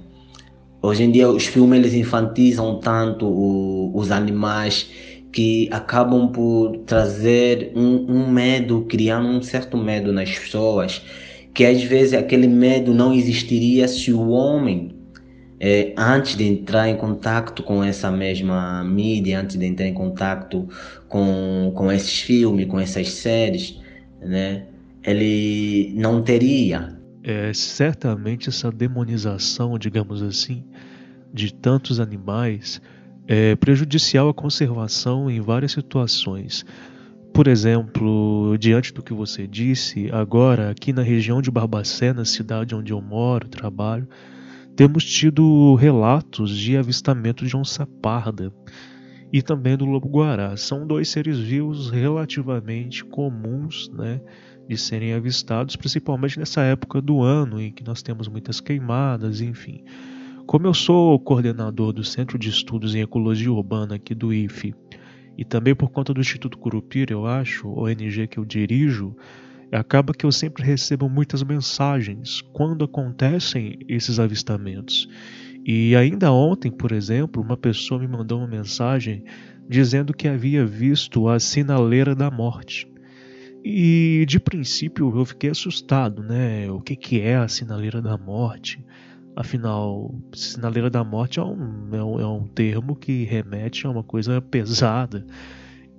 Hoje 0.81 1.03
em 1.03 1.11
dia 1.11 1.29
os 1.29 1.45
filmes 1.45 1.79
eles 1.79 1.93
infantizam 1.93 2.79
tanto 2.79 3.25
o, 3.25 3.91
os 3.93 4.09
animais 4.09 4.89
que 5.31 5.67
acabam 5.71 6.29
por 6.29 6.77
trazer 6.85 7.71
um, 7.75 8.05
um 8.09 8.31
medo, 8.31 8.85
criando 8.89 9.27
um 9.27 9.41
certo 9.41 9.77
medo 9.77 10.13
nas 10.13 10.31
pessoas, 10.31 11.01
que 11.53 11.65
às 11.65 11.83
vezes 11.83 12.13
aquele 12.13 12.47
medo 12.47 12.93
não 12.93 13.13
existiria 13.13 13.87
se 13.87 14.13
o 14.13 14.29
homem 14.29 14.95
é, 15.59 15.93
antes 15.97 16.35
de 16.35 16.45
entrar 16.45 16.87
em 16.87 16.95
contato 16.95 17.63
com 17.63 17.83
essa 17.83 18.09
mesma 18.09 18.83
mídia, 18.83 19.41
antes 19.41 19.57
de 19.57 19.65
entrar 19.65 19.87
em 19.87 19.93
contato 19.93 20.67
com, 21.09 21.71
com 21.75 21.91
esses 21.91 22.21
filmes, 22.21 22.67
com 22.67 22.79
essas 22.79 23.09
séries, 23.09 23.79
né, 24.21 24.65
ele 25.03 25.93
não 25.95 26.21
teria 26.21 26.96
é, 27.27 27.53
certamente 27.53 28.47
essa 28.47 28.71
demonização, 28.71 29.77
digamos 29.77 30.23
assim, 30.23 30.63
de 31.33 31.53
tantos 31.53 31.99
animais 31.99 32.81
é 33.27 33.53
prejudicial 33.57 34.29
à 34.29 34.33
conservação 34.33 35.29
em 35.29 35.41
várias 35.41 35.73
situações. 35.73 36.65
por 37.33 37.47
exemplo, 37.47 38.57
diante 38.57 38.91
do 38.91 39.03
que 39.03 39.13
você 39.13 39.45
disse, 39.45 40.09
agora 40.11 40.71
aqui 40.71 40.91
na 40.91 41.03
região 41.03 41.39
de 41.39 41.51
Barbacena, 41.51 42.25
cidade 42.25 42.73
onde 42.73 42.91
eu 42.91 43.01
moro, 43.01 43.47
trabalho, 43.47 44.07
temos 44.75 45.03
tido 45.03 45.75
relatos 45.75 46.57
de 46.57 46.77
avistamento 46.77 47.45
de 47.45 47.55
onça 47.55 47.85
parda 48.01 48.51
e 49.31 49.41
também 49.41 49.77
do 49.77 49.85
lobo-guará. 49.85 50.55
São 50.57 50.87
dois 50.87 51.09
seres 51.09 51.37
vivos 51.37 51.91
relativamente 51.91 53.03
comuns, 53.05 53.89
né, 53.89 54.21
de 54.67 54.77
serem 54.77 55.13
avistados, 55.13 55.75
principalmente 55.75 56.37
nessa 56.37 56.61
época 56.61 57.01
do 57.01 57.21
ano 57.21 57.59
em 57.61 57.71
que 57.71 57.83
nós 57.83 58.01
temos 58.01 58.27
muitas 58.27 58.59
queimadas, 58.59 59.41
enfim. 59.41 59.83
Como 60.45 60.67
eu 60.67 60.73
sou 60.73 61.19
coordenador 61.19 61.91
do 61.93 62.03
Centro 62.03 62.37
de 62.37 62.49
Estudos 62.49 62.95
em 62.95 63.01
Ecologia 63.01 63.51
Urbana 63.51 63.95
aqui 63.95 64.15
do 64.15 64.33
IFE, 64.33 64.73
e 65.37 65.45
também 65.45 65.75
por 65.75 65.91
conta 65.91 66.13
do 66.13 66.21
Instituto 66.21 66.57
Curupira, 66.57 67.13
eu 67.13 67.27
acho, 67.27 67.69
ONG 67.69 68.27
que 68.27 68.39
eu 68.39 68.45
dirijo, 68.45 69.15
acaba 69.71 70.13
que 70.13 70.25
eu 70.25 70.31
sempre 70.31 70.63
recebo 70.63 71.09
muitas 71.09 71.43
mensagens 71.43 72.41
quando 72.53 72.85
acontecem 72.85 73.77
esses 73.87 74.19
avistamentos. 74.19 75.07
E 75.65 75.95
ainda 75.95 76.31
ontem, 76.31 76.71
por 76.71 76.91
exemplo, 76.91 77.43
uma 77.43 77.57
pessoa 77.57 77.99
me 77.99 78.07
mandou 78.07 78.39
uma 78.39 78.47
mensagem 78.47 79.25
dizendo 79.67 80.13
que 80.13 80.27
havia 80.27 80.65
visto 80.65 81.27
a 81.27 81.39
sinaleira 81.39 82.15
da 82.15 82.31
morte. 82.31 82.87
E 83.69 84.25
de 84.25 84.39
princípio 84.39 85.13
eu 85.13 85.25
fiquei 85.25 85.49
assustado, 85.49 86.23
né? 86.23 86.71
O 86.71 86.79
que, 86.79 86.95
que 86.95 87.19
é 87.19 87.35
a 87.35 87.49
sinaleira 87.49 88.01
da 88.01 88.17
morte? 88.17 88.81
Afinal, 89.35 90.15
sinaleira 90.33 90.89
da 90.89 91.03
morte 91.03 91.37
é 91.37 91.43
um, 91.43 91.89
é 91.91 92.01
um, 92.01 92.19
é 92.21 92.25
um 92.25 92.47
termo 92.47 92.95
que 92.95 93.25
remete 93.25 93.85
a 93.85 93.89
uma 93.89 94.03
coisa 94.03 94.39
pesada. 94.39 95.27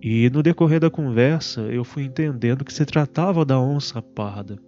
E 0.01 0.31
no 0.31 0.43
decorrer 0.43 0.81
da 0.81 0.89
conversa 0.89 1.61
eu 1.61 1.85
fui 1.85 2.05
entendendo 2.05 2.65
que 2.65 2.73
se 2.73 2.87
tratava 2.87 3.45
da 3.45 3.61
onça 3.61 4.01
parda. 4.01 4.59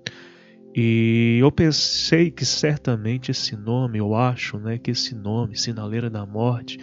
E 0.77 1.39
eu 1.41 1.51
pensei 1.51 2.31
que 2.31 2.45
certamente 2.45 3.31
esse 3.31 3.57
nome, 3.57 3.97
eu 3.97 4.15
acho, 4.15 4.59
né, 4.59 4.77
que 4.77 4.91
esse 4.91 5.15
nome, 5.15 5.57
Sinaleira 5.57 6.11
da 6.11 6.27
Morte, 6.27 6.79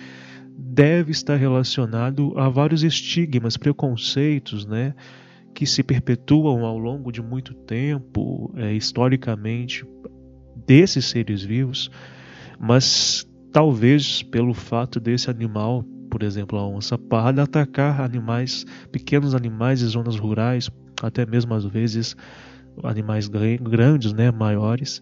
deve 0.57 1.11
estar 1.11 1.35
relacionado 1.35 2.33
a 2.39 2.49
vários 2.49 2.81
estigmas, 2.81 3.55
preconceitos, 3.55 4.65
né, 4.65 4.95
que 5.57 5.65
se 5.65 5.81
perpetuam 5.81 6.63
ao 6.63 6.77
longo 6.77 7.11
de 7.11 7.19
muito 7.19 7.51
tempo, 7.51 8.53
é, 8.55 8.73
historicamente, 8.73 9.83
desses 10.67 11.05
seres 11.05 11.41
vivos, 11.41 11.89
mas 12.59 13.27
talvez 13.51 14.21
pelo 14.21 14.53
fato 14.53 14.99
desse 14.99 15.31
animal 15.31 15.83
por 16.11 16.21
exemplo, 16.21 16.57
a 16.57 16.65
onça 16.65 16.97
parda 16.97 17.43
atacar 17.43 18.01
animais, 18.01 18.65
pequenos 18.91 19.33
animais 19.33 19.79
de 19.79 19.87
zonas 19.87 20.15
rurais, 20.15 20.69
até 21.01 21.25
mesmo 21.25 21.53
às 21.53 21.65
vezes 21.65 22.15
animais 22.83 23.27
grandes, 23.27 24.13
né, 24.13 24.31
maiores, 24.31 25.01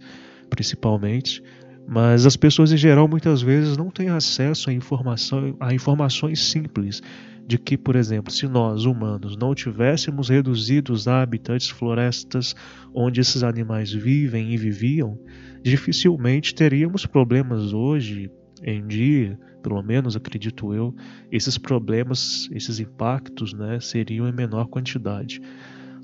principalmente. 0.49 1.43
Mas 1.87 2.25
as 2.25 2.35
pessoas 2.35 2.71
em 2.71 2.77
geral 2.77 3.07
muitas 3.07 3.41
vezes 3.41 3.77
não 3.77 3.89
têm 3.89 4.09
acesso 4.09 4.69
a, 4.69 4.73
informação, 4.73 5.55
a 5.59 5.73
informações 5.73 6.39
simples 6.39 7.01
de 7.47 7.59
que, 7.59 7.77
por 7.77 7.95
exemplo, 7.95 8.31
se 8.33 8.47
nós 8.47 8.85
humanos 8.85 9.37
não 9.37 9.53
tivéssemos 9.53 10.29
reduzido 10.29 10.91
os 10.91 11.07
habitats 11.07 11.69
florestas 11.69 12.55
onde 12.93 13.21
esses 13.21 13.43
animais 13.43 13.91
vivem 13.91 14.51
e 14.51 14.57
viviam, 14.57 15.19
dificilmente 15.61 16.55
teríamos 16.55 17.05
problemas 17.05 17.71
hoje 17.71 18.31
em 18.63 18.85
dia 18.87 19.37
pelo 19.65 19.81
menos 19.81 20.15
acredito 20.15 20.75
eu, 20.75 20.95
esses 21.31 21.57
problemas, 21.57 22.47
esses 22.51 22.79
impactos, 22.79 23.51
né, 23.51 23.79
seriam 23.79 24.29
em 24.29 24.31
menor 24.31 24.67
quantidade. 24.67 25.41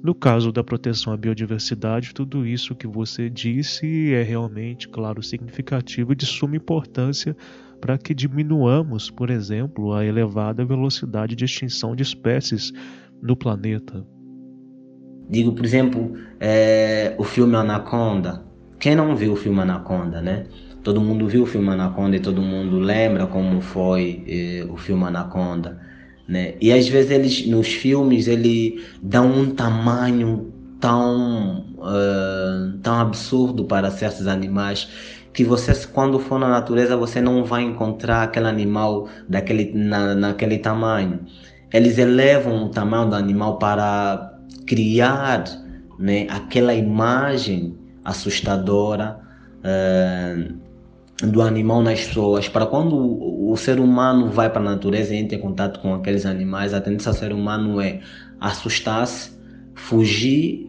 No 0.03 0.15
caso 0.15 0.51
da 0.51 0.63
proteção 0.63 1.13
à 1.13 1.17
biodiversidade, 1.17 2.13
tudo 2.13 2.45
isso 2.45 2.73
que 2.73 2.87
você 2.87 3.29
disse 3.29 4.11
é 4.13 4.23
realmente, 4.23 4.89
claro, 4.89 5.21
significativo 5.21 6.13
e 6.13 6.15
de 6.15 6.25
suma 6.25 6.55
importância 6.55 7.35
para 7.79 7.99
que 7.99 8.13
diminuamos, 8.13 9.11
por 9.11 9.29
exemplo, 9.29 9.93
a 9.93 10.03
elevada 10.03 10.65
velocidade 10.65 11.35
de 11.35 11.45
extinção 11.45 11.95
de 11.95 12.01
espécies 12.01 12.71
no 13.21 13.35
planeta. 13.35 14.03
Digo, 15.29 15.53
por 15.53 15.63
exemplo, 15.63 16.13
é, 16.39 17.13
o 17.19 17.23
filme 17.23 17.55
Anaconda. 17.55 18.43
Quem 18.79 18.95
não 18.95 19.15
viu 19.15 19.33
o 19.33 19.35
filme 19.35 19.59
Anaconda, 19.59 20.19
né? 20.19 20.47
Todo 20.83 20.99
mundo 20.99 21.27
viu 21.27 21.43
o 21.43 21.45
filme 21.45 21.69
Anaconda 21.69 22.15
e 22.15 22.19
todo 22.19 22.41
mundo 22.41 22.79
lembra 22.79 23.27
como 23.27 23.61
foi 23.61 24.23
eh, 24.27 24.65
o 24.67 24.75
filme 24.77 25.03
Anaconda, 25.03 25.79
né? 26.31 26.53
E 26.61 26.71
às 26.71 26.87
vezes 26.87 27.11
eles 27.11 27.45
nos 27.45 27.67
filmes 27.67 28.25
ele 28.25 28.81
dá 29.01 29.21
um 29.21 29.53
tamanho 29.53 30.49
tão 30.79 31.65
uh, 31.77 32.77
tão 32.81 33.01
absurdo 33.01 33.65
para 33.65 33.91
certos 33.91 34.27
animais 34.27 34.87
que 35.33 35.43
você 35.43 35.75
quando 35.87 36.17
for 36.19 36.39
na 36.39 36.47
natureza 36.47 36.95
você 36.95 37.19
não 37.19 37.43
vai 37.43 37.63
encontrar 37.63 38.23
aquele 38.23 38.47
animal 38.47 39.09
daquele 39.27 39.73
na, 39.73 40.15
naquele 40.15 40.57
tamanho. 40.57 41.19
Eles 41.73 41.97
elevam 41.97 42.63
o 42.63 42.69
tamanho 42.69 43.09
do 43.09 43.15
animal 43.15 43.57
para 43.57 44.33
criar, 44.65 45.43
né, 45.99 46.27
aquela 46.29 46.73
imagem 46.73 47.77
assustadora. 48.05 49.19
Uh, 49.59 50.70
do 51.23 51.41
animal 51.41 51.81
nas 51.81 52.03
pessoas, 52.05 52.49
para 52.49 52.65
quando 52.65 52.95
o, 52.95 53.55
ser 53.55 53.79
humano 53.79 54.29
vai 54.29 54.49
para 54.49 54.61
a 54.61 54.63
natureza 54.63 55.13
e 55.13 55.17
entra 55.17 55.37
em 55.37 55.41
contato 55.41 55.79
com 55.79 55.93
aqueles 55.93 56.25
animais, 56.25 56.73
a 56.73 56.81
tendência 56.81 57.11
do 57.11 57.17
ser 57.17 57.33
humano 57.33 57.81
é 57.81 57.99
assustar-se, 58.39 59.31
fugir 59.75 60.67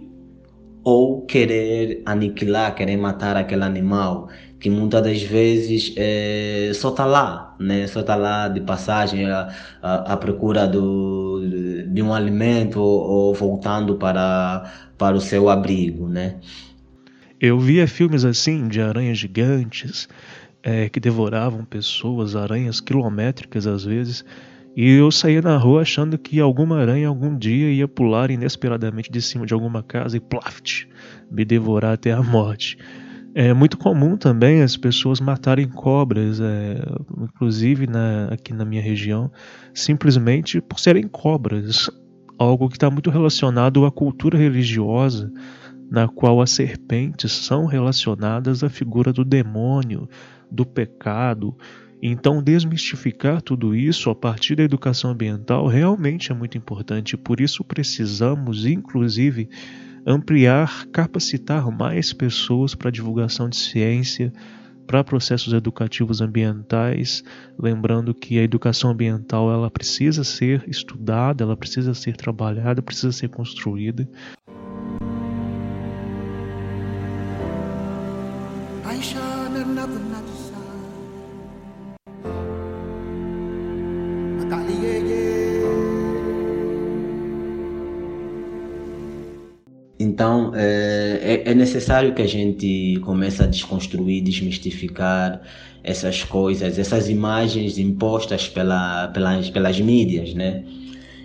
ou 0.85 1.23
querer 1.23 2.03
aniquilar, 2.05 2.75
querer 2.75 2.97
matar 2.97 3.37
aquele 3.37 3.63
animal, 3.63 4.29
que 4.59 4.69
muitas 4.69 5.03
das 5.03 5.23
vezes 5.23 5.95
é, 5.97 6.73
só 6.75 6.91
está 6.91 7.05
lá, 7.05 7.57
né? 7.59 7.87
só 7.87 8.01
está 8.01 8.17
lá 8.17 8.49
de 8.49 8.61
passagem 8.61 9.27
à, 9.31 9.49
à, 9.81 10.17
procura 10.17 10.67
do, 10.67 11.41
de 11.89 12.03
um 12.03 12.13
alimento 12.13 12.81
ou, 12.81 13.01
ou 13.01 13.35
voltando 13.35 13.95
para, 13.95 14.71
para 14.99 15.17
o 15.17 15.21
seu 15.21 15.49
abrigo. 15.49 16.09
Né? 16.09 16.37
Eu 17.41 17.59
via 17.59 17.89
filmes 17.89 18.25
assim 18.25 18.69
de 18.69 18.81
aranhas 18.81 19.19
gigantes, 19.19 20.09
é, 20.63 20.89
que 20.89 21.01
devoravam 21.01 21.65
pessoas, 21.65 22.37
aranhas 22.37 22.81
quilométricas 22.81 23.67
às 23.67 23.85
vezes, 23.85 24.25
e 24.75 24.89
eu 24.89 25.11
saía 25.11 25.43
na 25.43 25.57
rua 25.59 25.83
achando 25.83 26.17
que 26.17 26.41
alguma 26.41 26.79
aranha 26.79 27.09
algum 27.09 27.37
dia 27.37 27.71
ia 27.71 27.87
pular 27.87 28.31
inesperadamente 28.31 29.11
de 29.11 29.21
cima 29.21 29.45
de 29.45 29.53
alguma 29.53 29.83
casa 29.83 30.17
e 30.17 30.21
plaft, 30.21 30.87
me 31.31 31.45
devorar 31.45 31.93
até 31.95 32.13
a 32.13 32.23
morte. 32.23 32.79
É 33.35 33.53
muito 33.53 33.79
comum 33.79 34.17
também 34.17 34.63
as 34.63 34.77
pessoas 34.77 35.21
matarem 35.21 35.69
cobras, 35.69 36.41
é, 36.41 36.83
inclusive 37.19 37.87
na, 37.87 38.29
aqui 38.31 38.53
na 38.53 38.65
minha 38.65 38.83
região, 38.83 39.31
simplesmente 39.75 40.61
por 40.61 40.79
serem 40.79 41.09
cobras, 41.09 41.91
algo 42.39 42.69
que 42.69 42.77
está 42.77 42.91
muito 42.91 43.11
relacionado 43.11 43.85
à 43.87 43.91
cultura 43.91 44.39
religiosa, 44.39 45.33
na 45.91 46.09
qual 46.09 46.41
as 46.41 46.51
serpentes 46.51 47.33
são 47.33 47.67
relacionadas 47.67 48.65
à 48.65 48.71
figura 48.71 49.13
do 49.13 49.25
demônio, 49.25 50.09
do 50.53 50.67
pecado. 50.67 51.57
Então, 52.03 52.43
desmistificar 52.43 53.41
tudo 53.41 53.75
isso 53.75 54.11
a 54.11 54.15
partir 54.15 54.57
da 54.57 54.63
educação 54.63 55.13
ambiental 55.13 55.67
realmente 55.67 56.31
é 56.31 56.35
muito 56.35 56.59
importante. 56.59 57.17
Por 57.17 57.41
isso, 57.41 57.65
precisamos, 57.65 58.67
inclusive, 58.67 59.49
ampliar, 60.05 60.87
capacitar 60.89 61.71
mais 61.71 62.13
pessoas 62.13 62.75
para 62.75 62.91
divulgação 62.91 63.49
de 63.49 63.57
ciência, 63.57 64.33
para 64.85 65.05
processos 65.05 65.53
educativos 65.53 66.21
ambientais, 66.21 67.23
lembrando 67.59 68.13
que 68.13 68.39
a 68.39 68.43
educação 68.43 68.91
ambiental 68.91 69.51
ela 69.51 69.71
precisa 69.71 70.25
ser 70.25 70.65
estudada, 70.67 71.45
ela 71.45 71.57
precisa 71.57 71.95
ser 71.95 72.17
trabalhada, 72.17 72.83
precisa 72.83 73.13
ser 73.13 73.29
construída. 73.29 74.09
Então 89.99 90.53
é, 90.55 91.43
é, 91.47 91.51
é 91.51 91.55
necessário 91.55 92.13
que 92.13 92.23
a 92.23 92.27
gente 92.27 92.99
comece 93.05 93.43
a 93.43 93.47
desconstruir, 93.47 94.23
desmistificar 94.23 95.41
essas 95.85 96.25
coisas, 96.25 96.79
essas 96.79 97.09
imagens 97.09 97.79
impostas 97.79 98.49
pela, 98.49 99.09
pelas, 99.09 99.49
pelas 99.51 99.81
mídias, 99.81 100.35
né? 100.35 100.65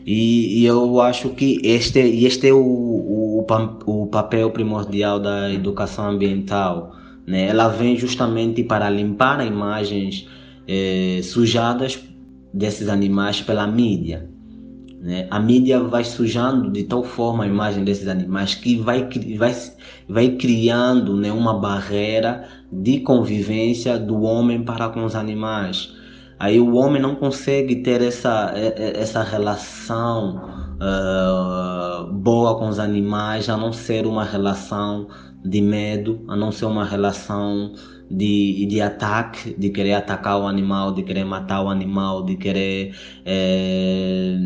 E, 0.05 0.61
e, 0.61 0.65
eu 0.65 1.01
acho 1.01 1.29
que 1.31 1.59
este, 1.63 1.99
este 1.99 2.47
é 2.47 2.53
o, 2.53 2.59
o, 2.59 3.45
o 3.85 4.07
papel 4.07 4.51
primordial 4.51 5.19
da 5.19 5.51
educação 5.51 6.09
ambiental. 6.09 6.96
Né? 7.27 7.47
Ela 7.47 7.67
vem 7.67 7.97
justamente 7.97 8.63
para 8.63 8.89
limpar 8.89 9.45
imagens 9.45 10.25
eh, 10.67 11.19
sujadas 11.21 11.99
desses 12.53 12.87
animais 12.87 13.41
pela 13.41 13.67
mídia. 13.67 14.29
Né? 15.01 15.27
A 15.29 15.39
mídia 15.39 15.79
vai 15.79 16.03
sujando 16.03 16.71
de 16.71 16.83
tal 16.83 17.03
forma 17.03 17.43
a 17.43 17.47
imagem 17.47 17.83
desses 17.83 18.07
animais 18.07 18.55
que 18.55 18.77
vai, 18.77 19.07
vai, 19.37 19.55
vai 20.07 20.29
criando 20.29 21.15
né, 21.17 21.31
uma 21.31 21.53
barreira 21.59 22.47
de 22.71 23.01
convivência 23.01 23.99
do 23.99 24.21
homem 24.21 24.63
para 24.63 24.89
com 24.89 25.03
os 25.03 25.15
animais. 25.15 25.93
Aí 26.39 26.59
o 26.59 26.75
homem 26.75 27.01
não 27.01 27.15
consegue 27.15 27.77
ter 27.77 28.01
essa, 28.01 28.53
essa 28.55 29.23
relação 29.23 30.39
uh, 30.77 32.11
boa 32.13 32.57
com 32.57 32.67
os 32.67 32.77
animais, 32.77 33.49
a 33.49 33.57
não 33.57 33.73
ser 33.73 34.05
uma 34.05 34.23
relação 34.23 35.07
de 35.47 35.61
medo, 35.61 36.23
a 36.27 36.35
não 36.35 36.51
ser 36.51 36.65
uma 36.65 36.85
relação 36.85 37.73
de, 38.09 38.65
de 38.65 38.81
ataque, 38.81 39.55
de 39.57 39.69
querer 39.69 39.93
atacar 39.93 40.39
o 40.39 40.47
animal, 40.47 40.93
de 40.93 41.03
querer 41.03 41.25
matar 41.25 41.63
o 41.63 41.69
animal, 41.69 42.23
de 42.23 42.35
querer, 42.35 42.95
é, 43.25 44.37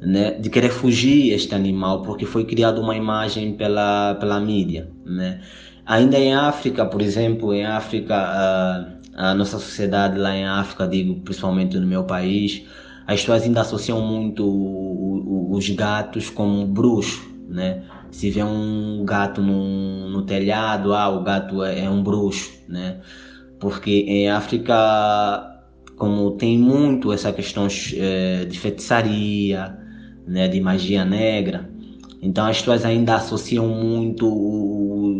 né, 0.00 0.32
de 0.32 0.50
querer 0.50 0.70
fugir 0.70 1.32
este 1.32 1.54
animal, 1.54 2.02
porque 2.02 2.26
foi 2.26 2.44
criada 2.44 2.80
uma 2.80 2.96
imagem 2.96 3.54
pela, 3.54 4.14
pela 4.16 4.40
mídia. 4.40 4.90
Né? 5.04 5.40
Ainda 5.86 6.18
em 6.18 6.34
África, 6.34 6.84
por 6.84 7.02
exemplo, 7.02 7.54
em 7.54 7.64
África, 7.64 8.14
a, 8.14 8.86
a 9.14 9.34
nossa 9.34 9.58
sociedade 9.58 10.18
lá 10.18 10.34
em 10.36 10.46
África, 10.46 10.86
digo 10.86 11.20
principalmente 11.20 11.78
no 11.78 11.86
meu 11.86 12.04
país, 12.04 12.62
as 13.06 13.20
pessoas 13.20 13.42
ainda 13.42 13.62
associam 13.62 14.00
muito 14.00 14.46
os 15.50 15.68
gatos 15.70 16.30
como 16.30 16.64
bruxo, 16.66 17.28
né? 17.48 17.82
Se 18.10 18.30
vê 18.30 18.42
um 18.42 19.04
gato 19.04 19.40
no, 19.40 20.22
telhado, 20.22 20.92
ah, 20.94 21.08
o 21.08 21.22
gato 21.22 21.62
é, 21.64 21.84
é 21.84 21.90
um 21.90 22.02
bruxo, 22.02 22.50
né? 22.68 23.00
Porque 23.58 23.90
em 24.06 24.30
África, 24.30 24.74
como 25.96 26.32
tem 26.32 26.58
muito 26.58 27.12
essa 27.12 27.32
questão 27.32 27.66
é, 27.94 28.44
de 28.44 28.58
feitiçaria, 28.58 29.76
né, 30.26 30.48
de 30.48 30.60
magia 30.60 31.04
negra, 31.04 31.68
então 32.22 32.46
as 32.46 32.58
pessoas 32.58 32.84
ainda 32.84 33.16
associam 33.16 33.66
muito 33.68 34.26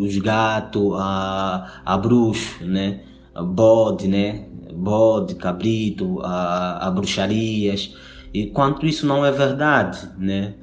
os 0.03 0.19
gatos 0.19 0.93
a, 0.99 1.83
a 1.85 1.97
bruxo, 1.99 2.65
né? 2.65 3.01
Bode, 3.35 4.09
né? 4.09 4.47
Bode, 4.75 5.35
cabrito, 5.35 6.21
a, 6.23 6.87
a 6.87 6.91
bruxarias. 6.91 7.95
E 8.33 8.47
quanto 8.47 8.87
isso 8.87 9.07
não 9.07 9.25
é 9.25 9.33
verdade, 9.33 10.09
né? 10.19 10.55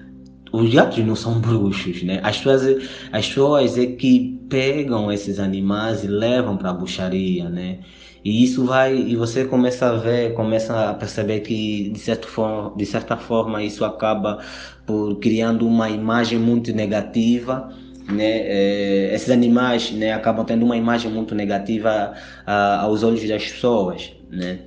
Os 0.51 0.73
gatos 0.73 0.97
não 1.05 1.15
são 1.15 1.39
bruxos, 1.39 2.03
né? 2.03 2.19
As 2.23 2.37
pessoas, 2.37 2.89
as 3.11 3.27
pessoas 3.27 3.77
é 3.77 3.85
que 3.85 4.39
pegam 4.49 5.11
esses 5.11 5.39
animais 5.39 6.03
e 6.03 6.07
levam 6.07 6.57
para 6.57 6.69
a 6.71 6.73
bruxaria, 6.73 7.49
né? 7.49 7.79
E 8.23 8.43
isso 8.43 8.65
vai 8.65 8.95
e 8.97 9.15
você 9.15 9.45
começa 9.45 9.87
a 9.89 9.93
ver, 9.97 10.33
começa 10.33 10.89
a 10.89 10.93
perceber 10.93 11.41
que 11.41 11.89
de 11.91 11.99
certa 11.99 12.27
forma, 12.27 12.75
de 12.77 12.85
certa 12.85 13.17
forma 13.17 13.63
isso 13.63 13.85
acaba 13.85 14.39
por 14.85 15.19
criando 15.19 15.67
uma 15.67 15.89
imagem 15.89 16.39
muito 16.39 16.73
negativa, 16.73 17.69
né? 18.09 18.25
É, 18.25 19.13
esses 19.15 19.29
animais, 19.29 19.91
né, 19.91 20.13
acabam 20.13 20.45
tendo 20.45 20.65
uma 20.65 20.77
imagem 20.77 21.11
muito 21.11 21.35
negativa 21.35 22.13
a, 22.45 22.81
aos 22.81 23.03
olhos 23.03 23.27
das 23.27 23.43
pessoas, 23.51 24.13
né? 24.29 24.66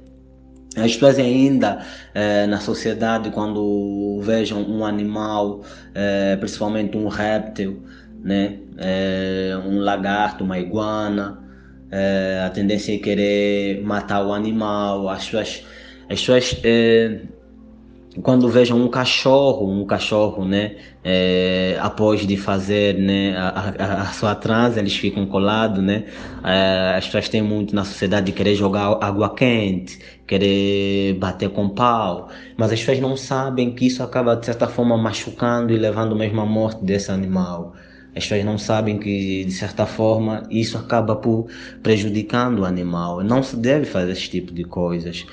As 0.76 0.94
pessoas 0.94 1.18
ainda 1.18 1.84
eh, 2.14 2.46
na 2.46 2.60
sociedade, 2.60 3.30
quando 3.30 4.20
vejam 4.22 4.62
um 4.62 4.84
animal, 4.84 5.62
eh, 5.94 6.36
principalmente 6.36 6.96
um 6.96 7.08
réptil, 7.08 7.82
né, 8.22 8.58
eh, 8.78 9.58
um 9.66 9.78
lagarto, 9.80 10.44
uma 10.44 10.58
iguana, 10.58 11.38
a 12.46 12.50
tendência 12.50 12.94
é 12.94 12.98
querer 12.98 13.82
matar 13.82 14.24
o 14.24 14.32
animal. 14.32 15.08
As 15.08 15.24
pessoas, 15.24 15.64
as 16.08 16.20
pessoas 16.20 16.54
quando 18.22 18.48
vejam 18.48 18.76
um 18.82 18.88
cachorro, 18.88 19.70
um 19.70 19.86
cachorro, 19.86 20.44
né, 20.44 20.76
é, 21.04 21.78
após 21.80 22.26
de 22.26 22.36
fazer, 22.36 22.98
né, 22.98 23.36
a, 23.36 23.48
a, 23.78 24.02
a, 24.02 24.06
sua 24.06 24.34
transa, 24.34 24.80
eles 24.80 24.96
ficam 24.96 25.24
colados, 25.26 25.82
né, 25.82 26.06
é, 26.42 26.96
as 26.96 27.06
pessoas 27.06 27.28
têm 27.28 27.40
muito 27.40 27.74
na 27.74 27.84
sociedade 27.84 28.26
de 28.26 28.32
querer 28.32 28.56
jogar 28.56 28.98
água 29.00 29.32
quente, 29.34 29.98
querer 30.26 31.14
bater 31.14 31.50
com 31.50 31.68
pau, 31.68 32.28
mas 32.56 32.72
as 32.72 32.80
pessoas 32.80 32.98
não 32.98 33.16
sabem 33.16 33.72
que 33.74 33.86
isso 33.86 34.02
acaba 34.02 34.34
de 34.34 34.44
certa 34.44 34.66
forma 34.66 34.96
machucando 34.96 35.72
e 35.72 35.76
levando 35.76 36.16
mesmo 36.16 36.40
à 36.40 36.46
morte 36.46 36.84
desse 36.84 37.12
animal. 37.12 37.74
As 38.14 38.24
pessoas 38.24 38.44
não 38.44 38.58
sabem 38.58 38.98
que, 38.98 39.44
de 39.44 39.52
certa 39.52 39.86
forma, 39.86 40.42
isso 40.50 40.76
acaba 40.76 41.14
por 41.14 41.46
prejudicando 41.80 42.60
o 42.60 42.64
animal. 42.64 43.22
Não 43.22 43.40
se 43.40 43.56
deve 43.56 43.84
fazer 43.84 44.10
esse 44.10 44.28
tipo 44.28 44.52
de 44.52 44.64
coisas, 44.64 45.24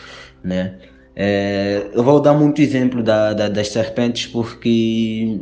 né? 0.44 0.76
É, 1.20 1.90
eu 1.96 2.04
vou 2.04 2.22
dar 2.22 2.36
muito 2.36 2.62
exemplo 2.62 3.02
da, 3.02 3.34
da, 3.34 3.50
das 3.50 3.70
serpentes 3.70 4.28
porque 4.28 5.40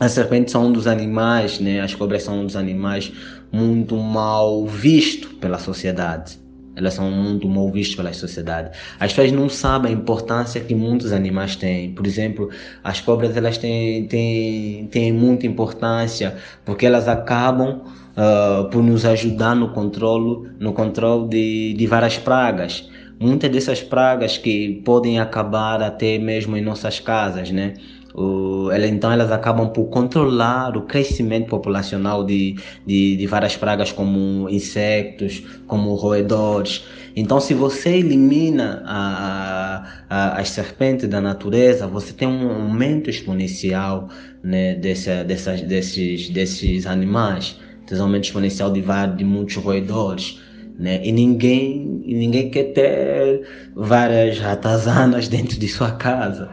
as 0.00 0.12
serpentes 0.12 0.52
são 0.52 0.68
um 0.68 0.72
dos 0.72 0.86
animais, 0.86 1.60
né? 1.60 1.82
as 1.82 1.94
cobras 1.94 2.22
são 2.22 2.40
um 2.40 2.46
dos 2.46 2.56
animais 2.56 3.12
muito 3.52 3.94
mal 3.98 4.66
visto 4.66 5.28
pela 5.34 5.58
sociedade. 5.58 6.38
Elas 6.74 6.94
são 6.94 7.10
muito 7.10 7.46
mal 7.46 7.70
vistas 7.70 7.96
pela 7.96 8.14
sociedade. 8.14 8.70
As 8.98 9.12
pessoas 9.12 9.30
não 9.30 9.46
sabem 9.50 9.92
a 9.92 9.94
importância 9.94 10.58
que 10.62 10.74
muitos 10.74 11.12
animais 11.12 11.54
têm. 11.54 11.92
Por 11.92 12.06
exemplo, 12.06 12.48
as 12.82 12.98
cobras 13.02 13.36
elas 13.36 13.58
têm, 13.58 14.06
têm, 14.06 14.86
têm 14.86 15.12
muita 15.12 15.46
importância 15.46 16.34
porque 16.64 16.86
elas 16.86 17.08
acabam 17.08 17.82
uh, 18.16 18.70
por 18.70 18.82
nos 18.82 19.04
ajudar 19.04 19.54
no 19.54 19.68
controle, 19.68 20.48
no 20.58 20.72
controle 20.72 21.28
de, 21.28 21.74
de 21.74 21.86
várias 21.86 22.16
pragas 22.16 22.88
muitas 23.18 23.50
dessas 23.50 23.82
pragas 23.82 24.38
que 24.38 24.82
podem 24.84 25.18
acabar 25.18 25.82
até 25.82 26.18
mesmo 26.18 26.56
em 26.56 26.62
nossas 26.62 27.00
casas, 27.00 27.50
né? 27.50 27.74
O, 28.14 28.70
ela, 28.70 28.86
então 28.86 29.10
elas 29.10 29.32
acabam 29.32 29.68
por 29.70 29.86
controlar 29.86 30.76
o 30.76 30.82
crescimento 30.82 31.48
populacional 31.48 32.24
de, 32.24 32.54
de, 32.86 33.16
de, 33.16 33.26
várias 33.26 33.56
pragas 33.56 33.90
como 33.90 34.48
insectos, 34.48 35.42
como 35.66 35.92
roedores. 35.94 36.84
Então 37.16 37.40
se 37.40 37.54
você 37.54 37.96
elimina 37.96 38.84
a, 38.86 39.84
a, 40.08 40.40
as 40.40 40.50
serpentes 40.50 41.08
da 41.08 41.20
natureza, 41.20 41.88
você 41.88 42.12
tem 42.12 42.28
um 42.28 42.52
aumento 42.52 43.10
exponencial 43.10 44.08
né, 44.44 44.76
dessas, 44.76 45.62
desses, 45.62 46.30
desses 46.30 46.86
animais, 46.86 47.58
tem 47.84 47.98
um 47.98 48.02
aumento 48.02 48.26
exponencial 48.26 48.70
de, 48.70 48.80
de 49.16 49.24
muitos 49.24 49.56
roedores 49.56 50.40
né? 50.78 51.00
E 51.04 51.12
ninguém, 51.12 52.02
ninguém 52.04 52.50
quer 52.50 52.72
ter 52.72 53.42
várias 53.74 54.38
ratazanas 54.38 55.28
dentro 55.28 55.58
de 55.58 55.68
sua 55.68 55.92
casa. 55.92 56.50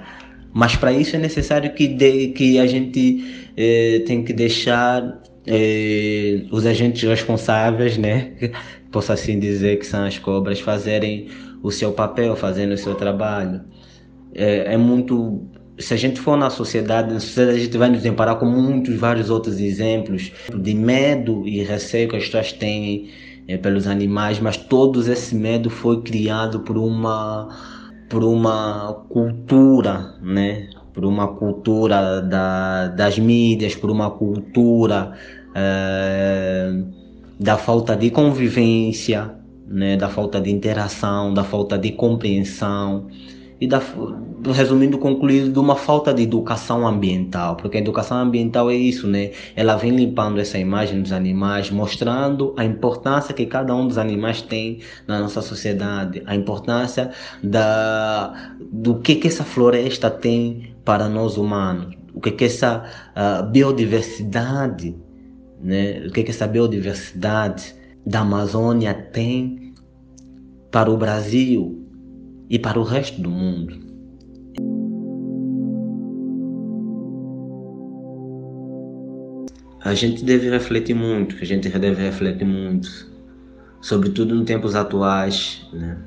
Mas 0.54 0.76
para 0.76 0.92
isso 0.92 1.16
é 1.16 1.20
necessário 1.20 1.74
que, 1.74 1.88
de, 1.88 2.30
que 2.30 2.60
a 2.60 2.68
gente 2.68 3.24
eh, 3.58 4.04
tem 4.06 4.24
que 4.24 4.34
deixar 4.34 5.22
eh, 5.48 6.44
os 6.52 6.66
agentes 6.66 7.02
responsáveis, 7.08 7.98
né? 7.98 8.32
Posso 8.92 9.14
assim 9.14 9.40
dizer 9.40 9.80
que 9.80 9.86
são 9.86 10.06
as 10.06 10.18
cobras, 10.20 10.60
fazerem 10.60 11.28
o 11.64 11.72
seu 11.72 11.94
papel, 11.94 12.36
fazendo 12.36 12.74
o 12.74 12.78
seu 12.78 12.96
trabalho. 12.96 13.62
É, 14.36 14.74
é 14.74 14.78
muito 14.78 15.42
se 15.80 15.94
a 15.94 15.98
gente 15.98 16.20
for 16.20 16.38
na 16.38 16.50
sociedade, 16.50 17.14
na 17.14 17.20
sociedade 17.20 17.58
a 17.58 17.62
gente 17.62 17.78
vai 17.78 17.90
nos 17.90 18.04
deparar 18.04 18.36
com 18.36 18.46
muitos, 18.46 18.96
vários 18.96 19.30
outros 19.30 19.60
exemplos 19.60 20.32
de 20.54 20.74
medo 20.74 21.48
e 21.48 21.64
receio 21.64 22.08
que 22.08 22.16
as 22.16 22.26
pessoas 22.26 22.52
têm 22.52 23.10
é, 23.47 23.58
pelos 23.58 23.88
animais, 23.88 24.39
mas 24.39 24.58
todo 24.58 25.01
esse 25.12 25.36
medo 25.36 25.69
foi 25.69 26.01
criado 26.01 26.62
por 26.62 26.77
uma 26.77 27.49
por 28.10 28.23
uma 28.25 29.06
cultura, 29.08 30.15
né? 30.21 30.69
Por 30.93 31.06
uma 31.06 31.30
cultura 31.30 32.21
da, 32.21 32.89
das 32.89 33.17
mídias, 33.17 33.73
por 33.73 33.89
uma 33.89 34.12
cultura 34.12 35.13
é, 35.56 36.73
da 37.39 37.58
falta 37.58 37.95
de 37.95 38.12
convivência, 38.12 39.34
né? 39.65 39.95
Da 39.95 40.10
falta 40.10 40.41
de 40.41 40.51
interação, 40.51 41.34
da 41.34 41.43
falta 41.45 41.77
de 41.77 41.93
compreensão 41.93 43.08
e 43.62 43.67
da, 43.67 43.82
resumindo, 44.49 44.97
concluído 44.97 45.51
de 45.51 45.60
uma 45.60 45.75
falta 45.75 46.13
de 46.13 46.23
educação 46.23 46.88
ambiental, 46.88 47.56
porque 47.56 47.77
a 47.77 47.80
educação 47.80 48.17
ambiental 48.17 48.69
é 48.71 48.75
isso, 48.75 49.08
né? 49.08 49.32
Ela 49.56 49.75
vem 49.75 49.91
limpando 49.91 50.39
essa 50.39 50.58
imagem 50.58 51.01
dos 51.01 51.12
animais, 51.12 51.69
mostrando 51.69 52.54
a 52.58 52.65
importância 52.65 53.34
que 53.34 53.45
cada 53.45 53.75
um 53.75 53.88
dos 53.88 53.97
animais 53.97 54.41
tem 54.41 54.80
na 55.08 55.19
nossa 55.19 55.41
sociedade, 55.41 56.23
a 56.25 56.36
importância 56.36 57.12
da, 57.43 58.56
do 58.71 58.95
que, 58.95 59.15
que 59.15 59.27
essa 59.27 59.43
floresta 59.43 60.10
tem 60.10 60.73
para 60.84 61.08
nós 61.08 61.38
humanos, 61.38 61.95
o 62.13 62.19
que, 62.19 62.32
que 62.32 62.45
essa 62.45 62.84
uh, 63.15 63.45
biodiversidade, 63.49 64.95
né? 65.62 66.04
O 66.08 66.12
que, 66.12 66.23
que 66.23 66.32
essa 66.32 66.47
biodiversidade 66.47 67.75
da 68.06 68.21
Amazônia 68.21 68.93
tem 68.93 69.73
para 70.71 70.89
o 70.89 70.97
Brasil, 70.97 71.82
e 72.51 72.60
para 72.60 72.77
o 72.77 72.84
resto 72.84 73.21
do 73.21 73.30
mundo. 73.30 73.81
A 79.84 79.94
gente 79.94 80.24
deve 80.24 80.50
refletir 80.50 80.94
muito, 80.94 81.36
a 81.41 81.46
gente 81.46 81.67
deve 81.70 82.04
refletir 82.04 82.46
muito, 82.46 82.89
sobretudo 83.82 84.36
nos 84.36 84.46
tempos 84.46 84.76
atuais, 84.76 85.67
né? 85.74 85.98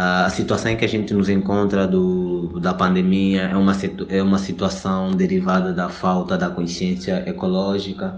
a 0.00 0.30
situação 0.30 0.70
em 0.70 0.76
que 0.76 0.84
a 0.84 0.88
gente 0.88 1.12
nos 1.12 1.28
encontra 1.28 1.84
do, 1.84 2.60
da 2.60 2.72
pandemia 2.72 3.42
é 3.42 3.56
uma, 3.56 3.72
é 4.08 4.22
uma 4.22 4.38
situação 4.38 5.10
derivada 5.10 5.72
da 5.72 5.88
falta 5.88 6.38
da 6.38 6.48
consciência 6.48 7.28
ecológica, 7.28 8.16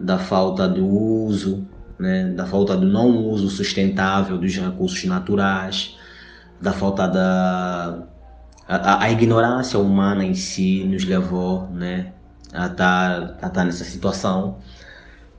da 0.00 0.18
falta 0.18 0.66
do 0.66 0.86
uso, 0.86 1.68
né, 1.98 2.30
da 2.30 2.46
falta 2.46 2.74
do 2.74 2.86
não 2.86 3.28
uso 3.28 3.50
sustentável 3.50 4.38
dos 4.38 4.56
recursos 4.56 5.04
naturais, 5.04 5.94
da 6.58 6.72
falta 6.72 7.06
da 7.06 7.98
a, 8.66 9.04
a 9.04 9.10
ignorância 9.10 9.78
humana 9.78 10.24
em 10.24 10.34
si 10.34 10.84
nos 10.84 11.04
levou 11.04 11.68
né, 11.68 12.14
a 12.54 12.66
estar 12.66 12.76
tá, 12.76 13.36
a 13.42 13.46
estar 13.48 13.64
nessa 13.64 13.84
situação 13.84 14.58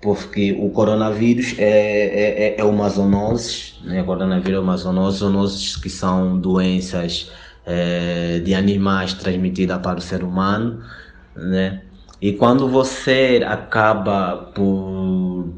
porque 0.05 0.55
o 0.59 0.69
coronavírus 0.69 1.55
é, 1.57 1.63
é, 1.63 2.47
é, 2.47 2.55
é 2.59 2.63
uma 2.63 2.87
zoonose, 2.87 3.73
né? 3.83 4.03
O 4.03 4.05
coronavírus 4.05 4.59
é 4.59 4.61
uma 4.61 4.77
zoonose, 4.77 5.17
zoonoses 5.17 5.75
que 5.77 5.89
são 5.89 6.37
doenças 6.39 7.31
é, 7.65 8.39
de 8.39 8.53
animais 8.53 9.13
transmitidas 9.13 9.79
para 9.79 9.97
o 9.97 10.01
ser 10.01 10.23
humano, 10.23 10.83
né? 11.35 11.81
E 12.21 12.33
quando 12.33 12.69
você 12.69 13.43
acaba 13.47 14.51
por 14.53 15.49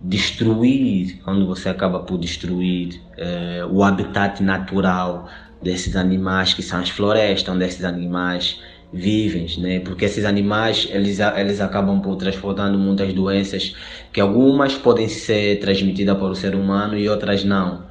destruir, 0.00 1.20
quando 1.24 1.44
você 1.44 1.68
acaba 1.68 1.98
por 1.98 2.18
destruir 2.18 3.00
é, 3.16 3.66
o 3.68 3.82
habitat 3.82 4.40
natural 4.42 5.28
desses 5.60 5.96
animais 5.96 6.54
que 6.54 6.62
são 6.62 6.78
as 6.78 6.88
florestas, 6.88 7.52
onde 7.52 7.64
esses 7.64 7.84
animais 7.84 8.60
vivem, 8.92 9.46
né? 9.58 9.80
Porque 9.80 10.04
esses 10.06 10.24
animais 10.24 10.88
eles, 10.90 11.18
eles 11.20 11.60
acabam 11.60 12.00
por 12.00 12.16
transportando 12.16 12.78
muitas 12.78 13.12
doenças 13.12 13.74
que 14.12 14.20
algumas 14.20 14.74
podem 14.74 15.08
ser 15.08 15.60
transmitidas 15.60 16.16
para 16.16 16.26
o 16.26 16.34
ser 16.34 16.54
humano 16.54 16.96
e 16.96 17.08
outras 17.08 17.44
não, 17.44 17.84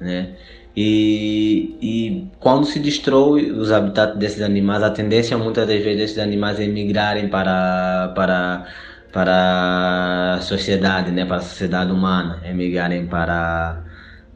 né? 0.00 0.34
E, 0.76 1.74
e 1.80 2.26
quando 2.38 2.66
se 2.66 2.78
destrói 2.78 3.50
os 3.50 3.72
habitats 3.72 4.18
desses 4.18 4.42
animais, 4.42 4.82
a 4.82 4.90
tendência 4.90 5.38
muitas 5.38 5.66
das 5.66 5.82
vezes 5.82 5.96
desses 5.98 6.18
animais 6.18 6.60
é 6.60 6.66
migrarem 6.66 7.28
para 7.28 8.12
para 8.14 8.66
para 9.12 10.34
a 10.34 10.40
sociedade, 10.42 11.10
né? 11.10 11.24
Para 11.24 11.38
a 11.38 11.40
sociedade 11.40 11.90
humana, 11.92 12.42
emigrarem 12.44 13.06
para 13.06 13.82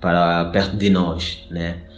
para 0.00 0.46
perto 0.46 0.76
de 0.76 0.88
nós, 0.88 1.46
né? 1.50 1.89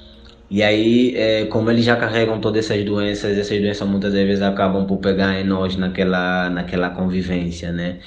E 0.53 0.62
aí, 0.62 1.17
é, 1.17 1.47
como 1.47 1.71
eles 1.71 1.83
já 1.83 1.97
carregam 1.97 2.38
todas 2.38 2.67
essas 2.67 2.85
doenças, 2.85 3.38
essas 3.38 3.59
doenças 3.59 3.88
muitas 3.88 4.12
vezes 4.12 4.43
acabam 4.43 4.87
por 4.87 4.99
pegar 4.99 5.41
em 5.41 5.45
nós 5.45 5.77
naquela, 5.77 6.51
naquela 6.51 6.91
convivência, 6.91 7.73
né? 7.73 8.01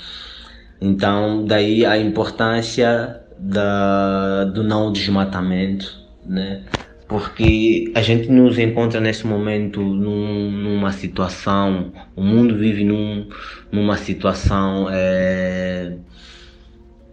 Então, 0.80 1.44
daí 1.44 1.84
a 1.88 1.98
importância 1.98 3.20
da, 3.40 4.44
do 4.46 4.64
não 4.64 4.92
desmatamento, 4.94 6.00
né? 6.24 6.62
Porque 7.08 7.92
a 7.96 8.02
gente 8.04 8.30
nos 8.30 8.60
encontra 8.60 9.00
nesse 9.02 9.26
momento 9.26 9.82
num, 9.82 10.52
numa 10.52 10.92
situação, 10.92 11.92
o 12.16 12.22
mundo 12.24 12.56
vive 12.56 12.84
num, 12.84 13.28
numa 13.72 13.98
situação 13.98 14.88
é, 14.92 15.98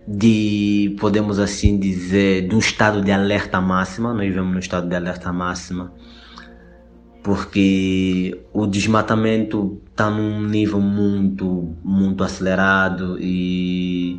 de, 0.06 0.96
podemos 0.98 1.38
assim 1.38 1.78
dizer, 1.78 2.48
de 2.48 2.54
um 2.54 2.58
estado 2.58 3.02
de 3.02 3.12
alerta 3.12 3.60
máxima, 3.60 4.12
nós 4.12 4.22
vivemos 4.22 4.52
no 4.52 4.58
estado 4.58 4.88
de 4.88 4.94
alerta 4.94 5.32
máxima, 5.32 5.92
porque 7.22 8.40
o 8.52 8.66
desmatamento 8.66 9.80
está 9.90 10.10
num 10.10 10.42
nível 10.42 10.80
muito, 10.80 11.74
muito 11.84 12.24
acelerado 12.24 13.16
e, 13.20 14.18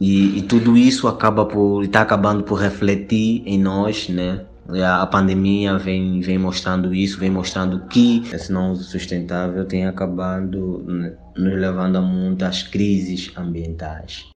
e, 0.00 0.38
e 0.38 0.42
tudo 0.42 0.76
isso 0.76 1.06
acaba 1.06 1.46
por, 1.46 1.84
está 1.84 2.02
acabando 2.02 2.42
por 2.42 2.60
refletir 2.60 3.42
em 3.46 3.58
nós, 3.58 4.08
né? 4.08 4.44
A 4.84 5.06
pandemia 5.06 5.78
vem, 5.78 6.20
vem 6.20 6.36
mostrando 6.36 6.92
isso, 6.92 7.18
vem 7.18 7.30
mostrando 7.30 7.86
que 7.86 8.22
esse 8.34 8.52
não 8.52 8.72
uso 8.72 8.84
sustentável 8.84 9.64
tem 9.64 9.86
acabado 9.86 10.84
né, 10.86 11.16
nos 11.34 11.58
levando 11.58 11.96
a 11.96 12.02
muitas 12.02 12.62
crises 12.64 13.32
ambientais. 13.34 14.26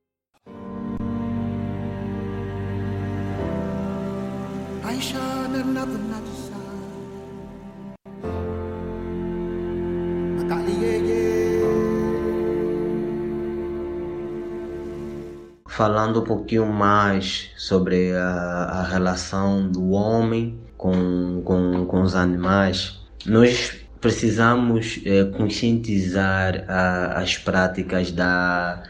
Falando 15.67 16.21
um 16.21 16.25
pouquinho 16.25 16.67
mais 16.67 17.51
sobre 17.57 18.13
a, 18.13 18.27
a 18.27 18.83
relação 18.83 19.71
do 19.71 19.91
homem 19.93 20.61
com, 20.77 21.41
com, 21.43 21.87
com 21.87 22.03
os 22.03 22.15
animais, 22.15 23.01
nós 23.25 23.81
precisamos 24.01 25.01
é, 25.07 25.25
conscientizar 25.25 26.65
a, 26.69 27.19
as 27.19 27.39
práticas 27.39 28.13
da 28.13 28.83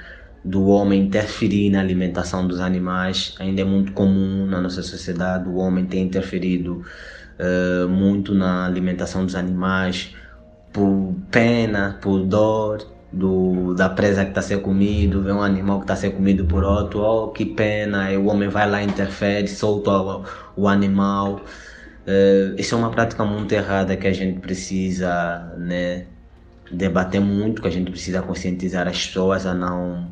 do 0.44 0.66
homem 0.66 1.02
interferir 1.02 1.70
na 1.70 1.80
alimentação 1.80 2.46
dos 2.46 2.60
animais 2.60 3.34
ainda 3.38 3.60
é 3.62 3.64
muito 3.64 3.92
comum 3.92 4.46
na 4.46 4.60
nossa 4.60 4.82
sociedade. 4.82 5.48
O 5.48 5.56
homem 5.56 5.86
tem 5.86 6.02
interferido 6.02 6.82
uh, 7.38 7.88
muito 7.88 8.34
na 8.34 8.66
alimentação 8.66 9.24
dos 9.24 9.34
animais 9.34 10.14
por 10.72 11.14
pena, 11.30 11.98
por 12.00 12.24
dor 12.24 12.86
do, 13.12 13.74
da 13.74 13.88
presa 13.88 14.24
que 14.24 14.30
está 14.30 14.40
ser 14.42 14.62
comido, 14.62 15.22
vê 15.22 15.32
um 15.32 15.42
animal 15.42 15.78
que 15.78 15.84
está 15.84 15.94
ser 15.94 16.10
comido 16.10 16.46
por 16.46 16.64
outro, 16.64 17.00
oh 17.00 17.28
que 17.28 17.44
pena, 17.44 18.10
e 18.10 18.16
o 18.16 18.26
homem 18.26 18.48
vai 18.48 18.68
lá 18.68 18.82
interfere, 18.82 19.46
solta 19.46 19.90
o, 19.90 20.24
o 20.56 20.66
animal. 20.66 21.42
Uh, 22.06 22.58
isso 22.58 22.74
é 22.74 22.78
uma 22.78 22.90
prática 22.90 23.24
muito 23.24 23.52
errada 23.52 23.96
que 23.96 24.08
a 24.08 24.12
gente 24.12 24.40
precisa 24.40 25.54
né, 25.58 26.06
debater 26.72 27.20
muito, 27.20 27.62
que 27.62 27.68
a 27.68 27.70
gente 27.70 27.90
precisa 27.90 28.22
conscientizar 28.22 28.88
as 28.88 29.06
pessoas 29.06 29.46
a 29.46 29.54
não 29.54 30.10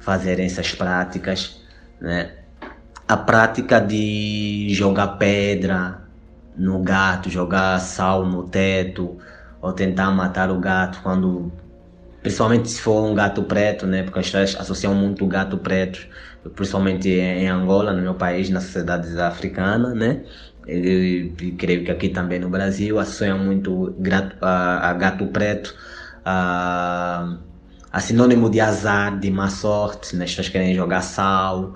fazerem 0.00 0.46
essas 0.46 0.74
práticas, 0.74 1.60
né? 2.00 2.32
A 3.06 3.16
prática 3.16 3.80
de 3.80 4.68
jogar 4.70 5.18
pedra 5.18 6.02
no 6.56 6.80
gato, 6.82 7.30
jogar 7.30 7.78
sal 7.80 8.26
no 8.26 8.44
teto, 8.44 9.18
ou 9.60 9.72
tentar 9.72 10.10
matar 10.10 10.50
o 10.50 10.58
gato 10.58 11.00
quando 11.02 11.52
principalmente 12.22 12.68
se 12.68 12.80
for 12.80 13.04
um 13.04 13.14
gato 13.14 13.42
preto, 13.44 13.86
né? 13.86 14.02
Porque 14.02 14.18
as 14.18 14.26
pessoas 14.26 14.56
associam 14.60 14.94
muito 14.94 15.24
o 15.24 15.28
gato 15.28 15.58
preto, 15.58 16.06
principalmente 16.54 17.08
em 17.08 17.48
Angola, 17.48 17.92
no 17.92 18.02
meu 18.02 18.14
país, 18.14 18.50
nas 18.50 18.64
sociedades 18.64 19.16
africanas, 19.16 19.94
né? 19.94 20.22
E 20.66 21.54
creio 21.58 21.84
que 21.84 21.90
aqui 21.90 22.10
também 22.10 22.38
no 22.38 22.50
Brasil 22.50 22.98
associam 22.98 23.38
muito 23.38 23.94
gato, 23.98 24.36
a, 24.42 24.90
a 24.90 24.92
gato 24.94 25.26
preto 25.28 25.74
a 26.24 27.38
a 27.92 28.00
sinônimo 28.00 28.48
de 28.48 28.60
azar, 28.60 29.18
de 29.18 29.30
má 29.30 29.48
sorte, 29.48 30.14
né? 30.14 30.24
as 30.24 30.30
pessoas 30.30 30.48
querem 30.48 30.74
jogar 30.74 31.02
sal, 31.02 31.74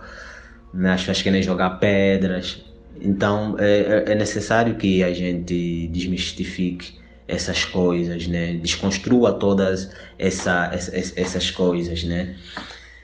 né? 0.72 0.92
as 0.92 1.00
pessoas 1.00 1.22
querem 1.22 1.42
jogar 1.42 1.70
pedras. 1.78 2.64
Então 3.00 3.56
é, 3.58 4.04
é, 4.06 4.12
é 4.12 4.14
necessário 4.14 4.76
que 4.76 5.02
a 5.02 5.12
gente 5.12 5.88
desmistifique 5.88 6.94
essas 7.26 7.64
coisas, 7.64 8.26
né? 8.28 8.54
desconstrua 8.54 9.32
todas 9.32 9.90
essa, 10.18 10.70
essa, 10.72 11.20
essas 11.20 11.50
coisas. 11.50 12.04
Né? 12.04 12.36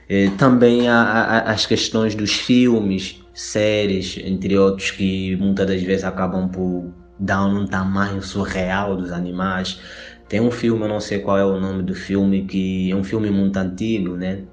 E 0.09 0.29
também 0.37 0.87
há, 0.87 1.01
há, 1.01 1.51
as 1.51 1.65
questões 1.65 2.15
dos 2.15 2.33
filmes, 2.33 3.21
séries, 3.33 4.17
entre 4.23 4.57
outros, 4.57 4.91
que 4.91 5.35
muitas 5.35 5.67
das 5.67 5.81
vezes 5.81 6.05
acabam 6.05 6.47
por 6.49 6.93
dar 7.19 7.45
um 7.45 7.67
tamanho 7.67 8.21
surreal 8.21 8.95
dos 8.97 9.11
animais 9.11 9.79
tem 10.31 10.39
um 10.39 10.49
filme, 10.49 10.83
eu 10.83 10.87
não 10.87 11.01
sei 11.01 11.19
qual 11.19 11.37
é 11.37 11.43
o 11.43 11.59
nome 11.59 11.83
do 11.83 11.93
filme, 11.93 12.45
que 12.45 12.89
é 12.89 12.95
um 12.95 13.03
filme 13.03 13.29
muito 13.29 13.57
antigo, 13.57 14.15
né? 14.15 14.43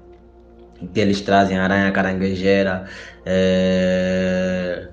Que 0.93 0.99
eles 0.99 1.21
trazem 1.21 1.57
aranha 1.57 1.89
caranguejeira 1.89 2.85
é, 3.25 4.89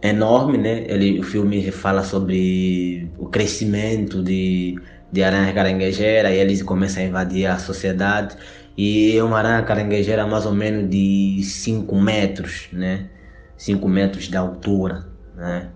enorme, 0.00 0.58
né? 0.58 0.84
Ele, 0.86 1.18
o 1.18 1.24
filme 1.24 1.72
fala 1.72 2.04
sobre 2.04 3.10
o 3.18 3.26
crescimento 3.26 4.22
de, 4.22 4.76
de 5.10 5.24
aranha 5.24 5.52
caranguejeira 5.52 6.30
e 6.30 6.38
eles 6.38 6.62
começam 6.62 7.02
a 7.02 7.06
invadir 7.06 7.46
a 7.46 7.58
sociedade. 7.58 8.36
E 8.78 9.16
é 9.18 9.24
uma 9.24 9.38
aranha 9.38 9.62
caranguejeira 9.64 10.24
mais 10.24 10.46
ou 10.46 10.54
menos 10.54 10.88
de 10.88 11.42
5 11.42 12.00
metros, 12.00 12.68
né? 12.72 13.10
5 13.56 13.88
metros 13.88 14.28
de 14.28 14.36
altura, 14.36 15.04
né? 15.34 15.72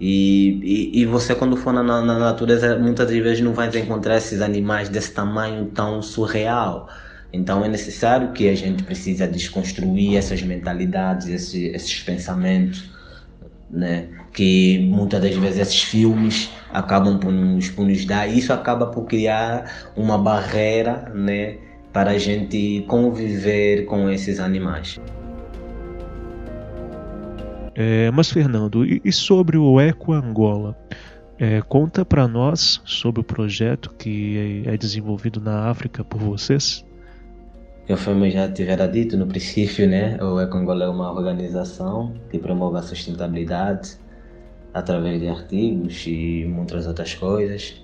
E, 0.00 0.92
e, 0.94 1.02
e, 1.02 1.06
você 1.06 1.34
quando 1.34 1.56
for 1.56 1.72
na, 1.72 1.82
na, 1.82 2.18
natureza 2.18 2.78
muitas 2.78 3.10
vezes 3.10 3.40
não 3.40 3.52
vai 3.52 3.68
encontrar 3.76 4.16
esses 4.16 4.40
animais 4.40 4.88
desse 4.88 5.12
tamanho 5.12 5.66
tão 5.66 6.00
surreal. 6.00 6.88
Então 7.32 7.64
é 7.64 7.68
necessário 7.68 8.32
que 8.32 8.48
a 8.48 8.54
gente 8.54 8.84
precisa 8.84 9.26
desconstruir 9.26 10.16
essas 10.16 10.40
mentalidades, 10.42 11.26
esses, 11.26 11.74
esses 11.74 12.00
pensamentos, 12.02 12.90
né? 13.68 14.08
Que 14.32 14.78
muitas 14.88 15.20
das 15.20 15.34
vezes 15.34 15.58
esses 15.58 15.82
filmes 15.82 16.48
acabam 16.72 17.18
por 17.18 17.32
nos, 17.32 17.68
por 17.68 17.84
nos 17.84 18.04
dar. 18.04 18.28
Isso 18.28 18.52
acaba 18.52 18.86
por 18.86 19.04
criar 19.04 19.90
uma 19.96 20.16
barreira, 20.16 21.12
né? 21.14 21.56
Para 21.92 22.12
a 22.12 22.18
gente 22.18 22.84
conviver 22.86 23.84
com 23.84 24.08
esses 24.08 24.38
animais. 24.38 25.00
É, 27.80 28.10
mas, 28.10 28.28
Fernando, 28.28 28.84
e, 28.84 29.00
e, 29.04 29.12
sobre 29.12 29.56
o 29.56 29.78
Eco 29.78 30.12
Angola? 30.12 30.76
É, 31.38 31.60
conta 31.60 32.04
para 32.04 32.26
nós 32.26 32.82
sobre 32.84 33.20
o 33.20 33.24
projeto 33.24 33.94
que 33.96 34.64
é, 34.66 34.74
é 34.74 34.76
desenvolvido 34.76 35.40
na 35.40 35.70
África 35.70 36.02
por 36.02 36.18
vocês. 36.18 36.84
Conforme 37.86 38.32
já 38.32 38.50
tivera 38.50 38.88
dito 38.88 39.16
no 39.16 39.28
princípio, 39.28 39.88
né, 39.88 40.18
o 40.20 40.40
Eco 40.40 40.56
Angola 40.56 40.86
é 40.86 40.88
uma 40.88 41.12
organização 41.12 42.14
que 42.28 42.36
promove 42.40 42.78
a 42.78 42.82
sustentabilidade 42.82 43.96
através 44.74 45.20
de 45.20 45.28
artigos 45.28 46.04
e 46.04 46.44
muitas 46.48 46.84
outras 46.84 47.14
coisas. 47.14 47.80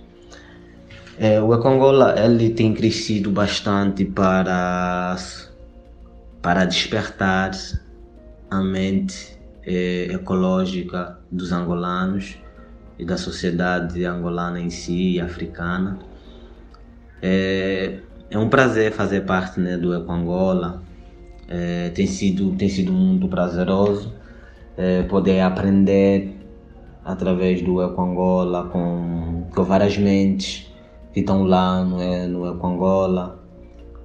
É, 1.16 1.40
o 1.40 1.54
Econgola 1.54 2.16
ele 2.18 2.50
tem 2.50 2.74
crescido 2.74 3.30
bastante 3.30 4.04
para 4.04 5.16
para 6.42 6.64
despertar 6.64 7.52
a 8.50 8.60
mente 8.60 9.33
é, 9.66 10.08
ecológica 10.12 11.18
dos 11.30 11.52
angolanos 11.52 12.38
e 12.98 13.04
da 13.04 13.16
sociedade 13.16 14.04
angolana 14.04 14.60
em 14.60 14.70
si, 14.70 15.20
africana. 15.20 15.98
É, 17.22 17.98
é 18.30 18.38
um 18.38 18.48
prazer 18.48 18.92
fazer 18.92 19.22
parte 19.22 19.60
né, 19.60 19.76
do 19.76 19.94
Ecoangola. 19.94 20.82
É, 21.48 21.90
tem 21.90 22.06
sido 22.06 22.52
tem 22.56 22.68
sido 22.68 22.90
muito 22.90 23.28
prazeroso 23.28 24.14
é, 24.76 25.02
poder 25.02 25.40
aprender 25.40 26.36
através 27.04 27.60
do 27.62 27.82
Ecoangola 27.82 28.64
com, 28.70 29.46
com 29.54 29.62
várias 29.62 29.96
mentes 29.98 30.72
que 31.12 31.20
estão 31.20 31.44
lá 31.44 31.84
no, 31.84 32.00
é, 32.00 32.26
no 32.26 32.50
Ecoangola, 32.50 33.43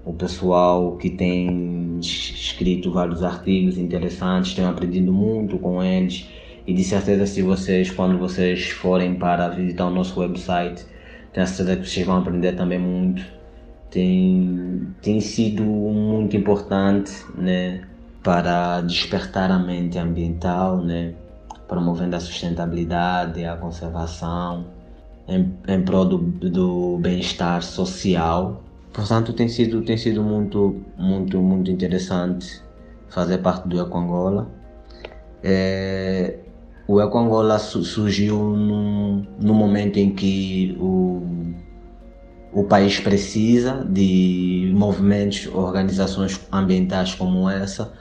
o 0.10 0.14
pessoal 0.14 0.98
que 0.98 1.08
tem 1.08 2.00
escrito 2.00 2.92
vários 2.92 3.24
artigos 3.24 3.78
interessantes, 3.78 4.56
tenho 4.56 4.68
aprendido 4.68 5.14
muito 5.14 5.60
com 5.60 5.84
eles 5.84 6.28
e 6.66 6.74
de 6.74 6.84
certeza 6.84 7.28
se 7.28 7.44
vocês, 7.44 7.92
quando 7.92 8.18
vocês 8.18 8.70
forem 8.72 9.14
para 9.20 9.48
visitar 9.50 9.86
o 9.86 9.92
nosso 9.92 10.20
website, 10.20 10.84
tenho 11.32 11.46
certeza 11.46 11.78
que 11.78 11.88
vocês 11.88 12.08
vão 12.08 12.18
aprender 12.18 12.54
também 12.54 12.80
muito. 12.80 13.24
Tem, 13.92 14.88
tem 15.00 15.22
sido 15.22 15.64
muito 15.64 16.36
importante 16.36 17.12
né, 17.38 17.82
para 18.24 18.82
despertar 18.82 19.52
a 19.52 19.60
mente 19.60 20.00
ambiental, 20.00 20.78
né, 20.78 21.14
promovendo 21.68 22.16
a 22.16 22.20
sustentabilidade, 22.20 23.46
a 23.46 23.56
conservação, 23.58 24.66
em, 25.28 25.54
em 25.68 25.82
prol 25.84 26.06
do, 26.06 26.18
do 26.18 26.98
bem-estar 26.98 27.62
social. 27.62 28.64
Portanto, 28.94 29.34
tem 29.34 29.48
sido, 29.48 29.82
tem 29.84 29.98
sido 29.98 30.24
muito, 30.24 30.84
muito, 30.98 31.40
muito 31.42 31.70
interessante 31.70 32.62
fazer 33.10 33.40
parte 33.40 33.68
do 33.68 33.80
Ecoangola. 33.80 34.50
É, 35.44 36.40
o 36.88 37.00
Ecoangola 37.00 37.60
surgiu 37.60 38.38
num, 38.38 39.26
num 39.40 39.54
momento 39.54 39.98
em 39.98 40.12
que 40.14 40.76
o, 40.80 41.22
o 42.52 42.64
país 42.64 43.00
precisa 43.00 43.86
de 43.88 44.72
movimentos, 44.76 45.48
organizações 45.54 46.40
ambientais 46.52 47.14
como 47.14 47.50
essa. 47.50 47.94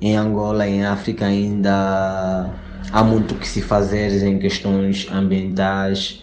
Em 0.00 0.16
Angola, 0.16 0.66
em 0.66 0.84
África, 0.84 1.26
ainda 1.26 2.50
há 2.90 3.04
muito 3.04 3.36
que 3.36 3.46
se 3.46 3.62
fazer 3.62 4.26
em 4.26 4.38
questões 4.40 5.06
ambientais 5.12 6.21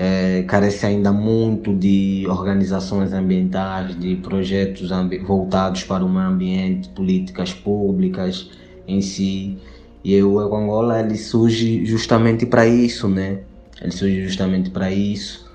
é, 0.00 0.44
carece 0.44 0.86
ainda 0.86 1.10
muito 1.10 1.74
de 1.74 2.24
organizações 2.28 3.12
ambientais, 3.12 3.98
de 3.98 4.14
projetos 4.16 4.90
voltados 5.26 5.82
para 5.82 6.04
o 6.04 6.08
meio 6.08 6.28
ambiente, 6.28 6.88
políticas 6.90 7.52
públicas 7.52 8.48
em 8.86 9.02
si. 9.02 9.58
E 10.04 10.22
o 10.22 10.40
Ecoangola 10.40 11.00
ele 11.00 11.16
surge 11.16 11.84
justamente 11.84 12.46
para 12.46 12.64
isso, 12.64 13.08
né? 13.08 13.40
Ele 13.82 13.90
surge 13.90 14.22
justamente 14.22 14.70
para 14.70 14.88
isso, 14.92 15.50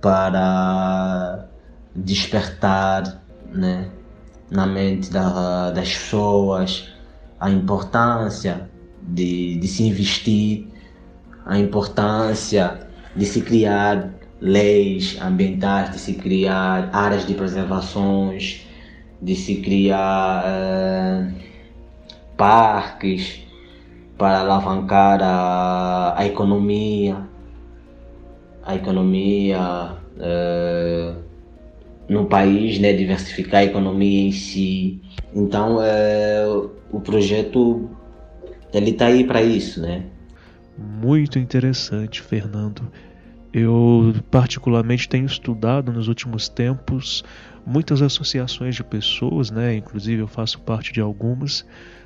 para 0.00 1.46
despertar, 1.94 3.22
né, 3.52 3.88
na 4.50 4.66
mente 4.66 5.10
da, 5.10 5.70
das 5.70 5.92
pessoas 5.92 6.88
a 7.38 7.50
importância 7.50 8.68
de, 9.02 9.58
de 9.58 9.68
se 9.68 9.82
investir, 9.82 10.66
a 11.44 11.58
importância 11.58 12.88
de 13.16 13.24
se 13.24 13.40
criar 13.40 14.10
leis 14.40 15.18
ambientais, 15.20 15.90
de 15.90 15.98
se 15.98 16.14
criar 16.14 16.90
áreas 16.92 17.26
de 17.26 17.34
preservações, 17.34 18.66
de 19.20 19.34
se 19.34 19.56
criar 19.56 20.44
uh, 20.44 21.32
parques 22.36 23.42
para 24.18 24.40
alavancar 24.40 25.20
a, 25.22 26.14
a 26.16 26.26
economia, 26.26 27.16
a 28.64 28.74
economia 28.74 29.92
uh, 30.16 31.22
no 32.08 32.26
país, 32.26 32.78
né, 32.78 32.92
diversificar 32.92 33.60
a 33.60 33.64
economia 33.64 34.28
em 34.28 34.32
si. 34.32 35.00
Então, 35.34 35.78
uh, 35.78 36.70
o 36.92 37.00
projeto 37.00 37.88
ele 38.72 38.90
está 38.90 39.06
aí 39.06 39.24
para 39.24 39.42
isso, 39.42 39.80
né? 39.80 40.04
Muito 40.76 41.38
interessante, 41.38 42.20
Fernando. 42.20 42.90
Eu, 43.52 44.12
particularmente, 44.30 45.08
tenho 45.08 45.26
estudado 45.26 45.92
nos 45.92 46.08
últimos 46.08 46.48
tempos 46.48 47.22
muitas 47.64 48.02
associações 48.02 48.74
de 48.74 48.82
pessoas, 48.82 49.50
né? 49.50 49.76
Inclusive, 49.76 50.22
eu 50.22 50.26
faço 50.26 50.60
parte 50.60 50.92
de 50.92 51.00
algumas, 51.00 51.64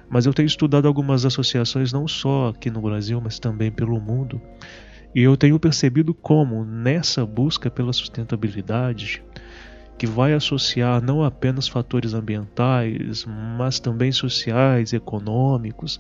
mas 0.09 0.27
eu 0.27 0.35
tenho 0.35 0.47
estudado 0.47 0.87
algumas 0.87 1.25
associações 1.25 1.93
não 1.93 2.07
só 2.07 2.49
aqui 2.49 2.71
no 2.71 2.83
Brasil, 2.83 3.21
mas 3.21 3.39
também 3.39 3.71
pelo 3.71 4.01
mundo. 4.01 4.41
E 5.15 5.23
eu 5.23 5.37
tenho 5.37 5.59
percebido 5.59 6.13
como, 6.13 6.65
nessa 6.65 7.25
busca 7.25 7.71
pela 7.71 7.93
sustentabilidade, 7.93 9.23
que 9.97 10.07
vai 10.07 10.33
associar 10.33 11.03
não 11.03 11.25
apenas 11.25 11.67
fatores 11.67 12.15
ambientais, 12.15 13.27
mas 13.27 13.81
também 13.81 14.13
sociais, 14.13 14.93
econômicos, 14.93 15.99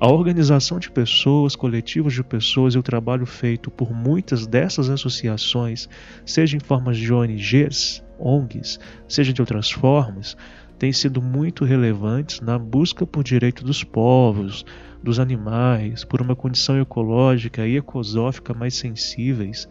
a 0.00 0.06
organização 0.06 0.78
de 0.78 0.90
pessoas, 0.90 1.56
coletivos 1.56 2.14
de 2.14 2.22
pessoas 2.22 2.74
e 2.74 2.78
o 2.78 2.82
trabalho 2.82 3.26
feito 3.26 3.68
por 3.68 3.92
muitas 3.92 4.46
dessas 4.46 4.88
associações, 4.88 5.88
seja 6.24 6.56
em 6.56 6.60
formas 6.60 6.96
de 6.96 7.12
ONGs, 7.12 8.04
ONGs, 8.16 8.78
seja 9.08 9.32
de 9.32 9.42
outras 9.42 9.70
formas, 9.70 10.36
têm 10.78 10.92
sido 10.92 11.20
muito 11.20 11.64
relevantes 11.64 12.40
na 12.40 12.56
busca 12.56 13.04
por 13.04 13.24
direito 13.24 13.64
dos 13.64 13.82
povos, 13.82 14.64
dos 15.02 15.18
animais, 15.18 16.04
por 16.04 16.22
uma 16.22 16.36
condição 16.36 16.80
ecológica 16.80 17.66
e 17.66 17.76
ecosófica 17.76 18.54
mais 18.54 18.74
sensíveis 18.74 19.68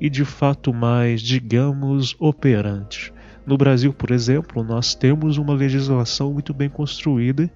e 0.00 0.08
de 0.08 0.24
fato 0.24 0.72
mais, 0.72 1.20
digamos, 1.20 2.16
operante. 2.18 3.12
No 3.44 3.58
Brasil, 3.58 3.92
por 3.92 4.10
exemplo, 4.12 4.62
nós 4.64 4.94
temos 4.94 5.36
uma 5.36 5.52
legislação 5.52 6.32
muito 6.32 6.54
bem 6.54 6.70
construída 6.70 7.50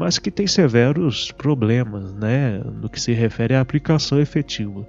mas 0.00 0.18
que 0.18 0.30
tem 0.30 0.46
severos 0.46 1.30
problemas 1.30 2.10
né, 2.14 2.58
no 2.80 2.88
que 2.88 2.98
se 2.98 3.12
refere 3.12 3.54
à 3.54 3.60
aplicação 3.60 4.18
efetiva. 4.18 4.86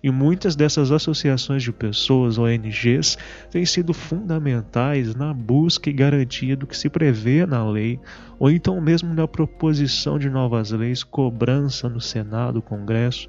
E 0.00 0.08
muitas 0.08 0.54
dessas 0.54 0.92
associações 0.92 1.64
de 1.64 1.72
pessoas, 1.72 2.38
ONGs, 2.38 3.18
têm 3.50 3.66
sido 3.66 3.92
fundamentais 3.92 5.16
na 5.16 5.34
busca 5.34 5.90
e 5.90 5.92
garantia 5.92 6.56
do 6.56 6.64
que 6.64 6.78
se 6.78 6.88
prevê 6.88 7.44
na 7.44 7.68
lei, 7.68 7.98
ou 8.38 8.52
então 8.52 8.80
mesmo 8.80 9.12
na 9.12 9.26
proposição 9.26 10.16
de 10.16 10.30
novas 10.30 10.70
leis, 10.70 11.02
cobrança 11.02 11.88
no 11.88 12.00
Senado, 12.00 12.62
Congresso. 12.62 13.26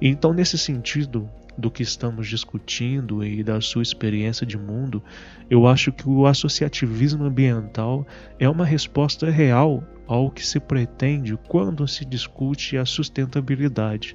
Então, 0.00 0.32
nesse 0.32 0.56
sentido, 0.56 1.28
do 1.58 1.70
que 1.72 1.82
estamos 1.82 2.28
discutindo 2.28 3.24
e 3.24 3.42
da 3.42 3.60
sua 3.60 3.82
experiência 3.82 4.46
de 4.46 4.56
mundo, 4.56 5.02
eu 5.50 5.66
acho 5.66 5.90
que 5.90 6.08
o 6.08 6.24
associativismo 6.24 7.24
ambiental 7.24 8.06
é 8.38 8.48
uma 8.48 8.64
resposta 8.64 9.28
real 9.28 9.82
ao 10.06 10.30
que 10.30 10.46
se 10.46 10.60
pretende 10.60 11.36
quando 11.48 11.86
se 11.86 12.04
discute 12.04 12.78
a 12.78 12.86
sustentabilidade. 12.86 14.14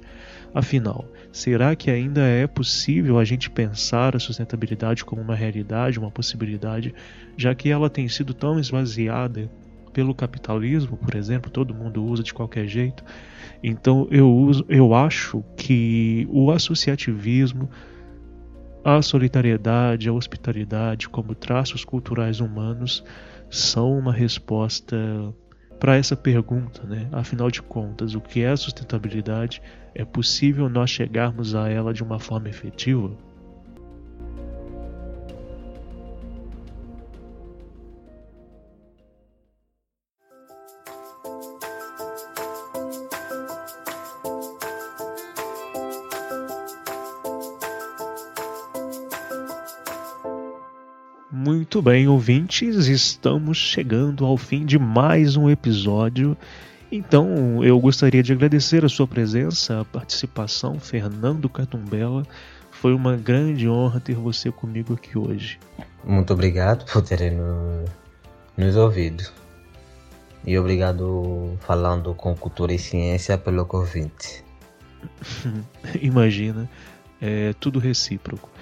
Afinal, 0.54 1.04
será 1.30 1.76
que 1.76 1.90
ainda 1.90 2.22
é 2.22 2.46
possível 2.46 3.18
a 3.18 3.24
gente 3.24 3.50
pensar 3.50 4.16
a 4.16 4.18
sustentabilidade 4.18 5.04
como 5.04 5.20
uma 5.20 5.34
realidade, 5.34 5.98
uma 5.98 6.10
possibilidade, 6.10 6.94
já 7.36 7.54
que 7.54 7.68
ela 7.68 7.90
tem 7.90 8.08
sido 8.08 8.32
tão 8.32 8.58
esvaziada 8.58 9.50
pelo 9.94 10.14
capitalismo, 10.14 10.96
por 10.96 11.14
exemplo, 11.14 11.50
todo 11.50 11.72
mundo 11.72 12.04
usa 12.04 12.22
de 12.22 12.34
qualquer 12.34 12.66
jeito? 12.66 13.04
Então 13.62 14.06
eu 14.10 14.30
uso, 14.30 14.66
eu 14.68 14.92
acho 14.92 15.42
que 15.56 16.28
o 16.30 16.50
associativismo, 16.50 17.70
a 18.84 19.00
solidariedade, 19.00 20.08
a 20.08 20.12
hospitalidade 20.12 21.08
como 21.08 21.34
traços 21.34 21.84
culturais 21.84 22.40
humanos 22.40 23.02
são 23.48 23.96
uma 23.96 24.12
resposta 24.12 24.96
para 25.78 25.96
essa 25.96 26.16
pergunta, 26.16 26.82
né? 26.84 27.08
Afinal 27.12 27.50
de 27.50 27.62
contas, 27.62 28.14
o 28.14 28.20
que 28.20 28.42
é 28.42 28.54
sustentabilidade? 28.56 29.62
É 29.94 30.04
possível 30.04 30.68
nós 30.68 30.90
chegarmos 30.90 31.54
a 31.54 31.68
ela 31.68 31.94
de 31.94 32.02
uma 32.02 32.18
forma 32.18 32.48
efetiva? 32.48 33.16
Muito 51.74 51.90
bem, 51.90 52.06
ouvintes, 52.06 52.86
estamos 52.86 53.58
chegando 53.58 54.24
ao 54.24 54.36
fim 54.36 54.64
de 54.64 54.78
mais 54.78 55.36
um 55.36 55.50
episódio. 55.50 56.36
Então, 56.90 57.64
eu 57.64 57.80
gostaria 57.80 58.22
de 58.22 58.32
agradecer 58.32 58.84
a 58.84 58.88
sua 58.88 59.08
presença, 59.08 59.80
a 59.80 59.84
participação, 59.84 60.78
Fernando 60.78 61.48
Catumbela. 61.48 62.24
Foi 62.70 62.94
uma 62.94 63.16
grande 63.16 63.68
honra 63.68 63.98
ter 63.98 64.14
você 64.14 64.52
comigo 64.52 64.94
aqui 64.94 65.18
hoje. 65.18 65.58
Muito 66.04 66.32
obrigado 66.32 66.84
por 66.84 67.02
terem 67.02 67.36
nos 68.56 68.76
ouvido. 68.76 69.24
E 70.46 70.56
obrigado 70.56 71.58
falando 71.58 72.14
com 72.14 72.36
Cultura 72.36 72.72
e 72.72 72.78
Ciência 72.78 73.36
pelo 73.36 73.66
convite. 73.66 74.44
Imagina, 76.00 76.70
é 77.20 77.52
tudo 77.58 77.80
recíproco. 77.80 78.53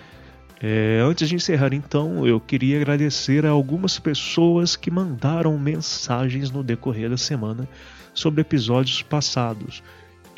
É, 0.62 1.00
antes 1.04 1.28
de 1.28 1.34
encerrar, 1.34 1.74
então, 1.74 2.24
eu 2.24 2.38
queria 2.38 2.76
agradecer 2.76 3.44
a 3.44 3.50
algumas 3.50 3.98
pessoas 3.98 4.76
que 4.76 4.92
mandaram 4.92 5.58
mensagens 5.58 6.52
no 6.52 6.62
decorrer 6.62 7.10
da 7.10 7.16
semana 7.16 7.68
sobre 8.14 8.42
episódios 8.42 9.02
passados 9.02 9.82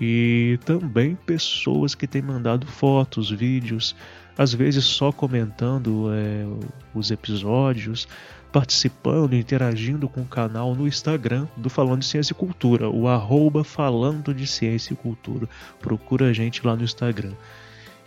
e 0.01 0.59
também 0.65 1.15
pessoas 1.15 1.95
que 1.95 2.07
têm 2.07 2.23
mandado 2.23 2.67
fotos, 2.67 3.31
vídeos, 3.31 3.95
às 4.37 4.55
vezes 4.55 4.85
só 4.85 5.13
comentando 5.13 6.09
é, 6.15 6.47
os 6.95 7.11
episódios, 7.11 8.09
participando, 8.51 9.35
interagindo 9.35 10.09
com 10.09 10.23
o 10.23 10.27
canal 10.27 10.75
no 10.75 10.89
Instagram 10.89 11.47
do 11.55 11.69
Falando 11.69 12.01
de 12.01 12.07
Ciência 12.07 12.33
e 12.33 12.37
Cultura, 12.37 12.89
o 12.89 13.09
arroba 13.09 13.63
Falando 13.63 14.33
de 14.33 14.47
Ciência 14.47 14.95
e 14.95 14.97
Cultura. 14.97 15.47
Procura 15.81 16.31
a 16.31 16.33
gente 16.33 16.67
lá 16.67 16.75
no 16.75 16.83
Instagram. 16.83 17.35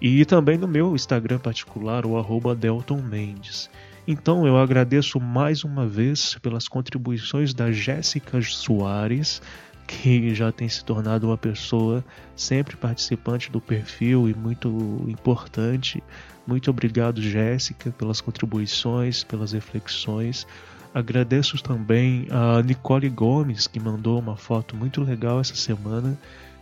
E 0.02 0.24
também 0.26 0.58
no 0.58 0.68
meu 0.68 0.96
Instagram 0.96 1.40
particular, 1.40 2.06
o 2.06 2.18
arroba 2.18 2.56
Delton 2.56 3.02
Mendes. 3.02 3.70
Então 4.08 4.48
eu 4.48 4.58
agradeço 4.58 5.20
mais 5.20 5.64
uma 5.64 5.86
vez 5.86 6.36
pelas 6.36 6.68
contribuições 6.68 7.54
da 7.54 7.72
Jéssica 7.72 8.42
Soares, 8.42 9.42
que 9.88 10.36
já 10.36 10.52
tem 10.52 10.70
se 10.70 10.84
tornado 10.84 11.28
uma 11.28 11.38
pessoa 11.38 12.04
sempre 12.36 12.78
participante 12.78 13.52
do 13.52 13.60
perfil 13.60 14.30
e 14.30 14.34
muito 14.34 15.04
importante. 15.08 16.04
Muito 16.46 16.70
obrigado, 16.70 17.22
Jéssica, 17.22 17.92
pelas 17.92 18.22
contribuições, 18.22 19.24
pelas 19.24 19.52
reflexões. 19.52 20.46
Agradeço 20.94 21.62
também 21.62 22.28
a 22.30 22.62
Nicole 22.62 23.10
Gomes, 23.10 23.68
que 23.68 23.80
mandou 23.80 24.20
uma 24.20 24.38
foto 24.38 24.76
muito 24.76 25.02
legal 25.02 25.40
essa 25.40 25.56
semana 25.56 26.18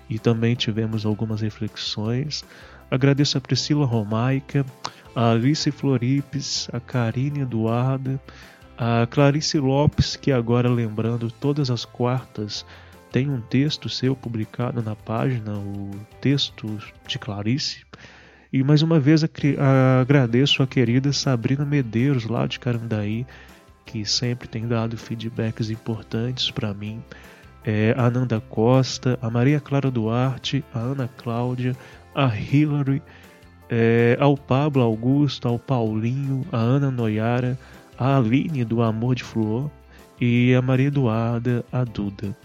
e 0.09 0.19
também 0.19 0.55
tivemos 0.55 1.05
algumas 1.05 1.41
reflexões. 1.41 2.43
Agradeço 2.89 3.37
a 3.37 3.41
Priscila 3.41 3.85
Romaica, 3.85 4.65
a 5.15 5.31
Alice 5.31 5.69
Floripes, 5.71 6.69
a 6.71 6.79
Karine 6.79 7.41
Eduarda, 7.41 8.19
a 8.77 9.07
Clarice 9.09 9.57
Lopes, 9.57 10.15
que 10.15 10.31
agora 10.31 10.69
lembrando 10.69 11.31
todas 11.31 11.69
as 11.69 11.85
quartas 11.85 12.65
tem 13.15 13.29
um 13.29 13.39
texto 13.39 13.87
seu 13.87 14.13
publicado 14.13 14.81
na 14.81 14.93
página, 14.93 15.53
o 15.57 15.91
texto 16.19 16.77
de 17.07 17.17
Clarice. 17.17 17.85
E 18.51 18.61
mais 18.61 18.81
uma 18.81 18.99
vez 18.99 19.21
agradeço 20.01 20.61
a 20.61 20.67
querida 20.67 21.13
Sabrina 21.13 21.63
Medeiros, 21.63 22.25
lá 22.25 22.45
de 22.45 22.59
Carandaí, 22.59 23.25
que 23.85 24.05
sempre 24.05 24.49
tem 24.49 24.67
dado 24.67 24.97
feedbacks 24.97 25.69
importantes 25.69 26.51
para 26.51 26.73
mim. 26.73 27.01
É, 27.63 27.95
a 27.97 28.07
Ananda 28.07 28.41
Costa, 28.41 29.17
a 29.21 29.29
Maria 29.29 29.61
Clara 29.61 29.89
Duarte, 29.89 30.61
a 30.73 30.79
Ana 30.79 31.09
Cláudia, 31.17 31.73
a 32.15 32.33
Hillary, 32.33 33.01
é, 33.69 34.17
ao 34.19 34.37
Pablo 34.37 34.81
Augusto, 34.81 35.47
ao 35.47 35.59
Paulinho, 35.59 36.45
a 36.51 36.57
Ana 36.57 36.89
Noiara, 36.89 37.59
a 37.97 38.17
Aline 38.17 38.63
do 38.63 38.81
Amor 38.81 39.15
de 39.15 39.23
Flor 39.23 39.69
e 40.19 40.53
a 40.55 40.61
Maria 40.61 40.87
Eduarda, 40.87 41.65
a 41.71 41.83
Duda. 41.83 42.35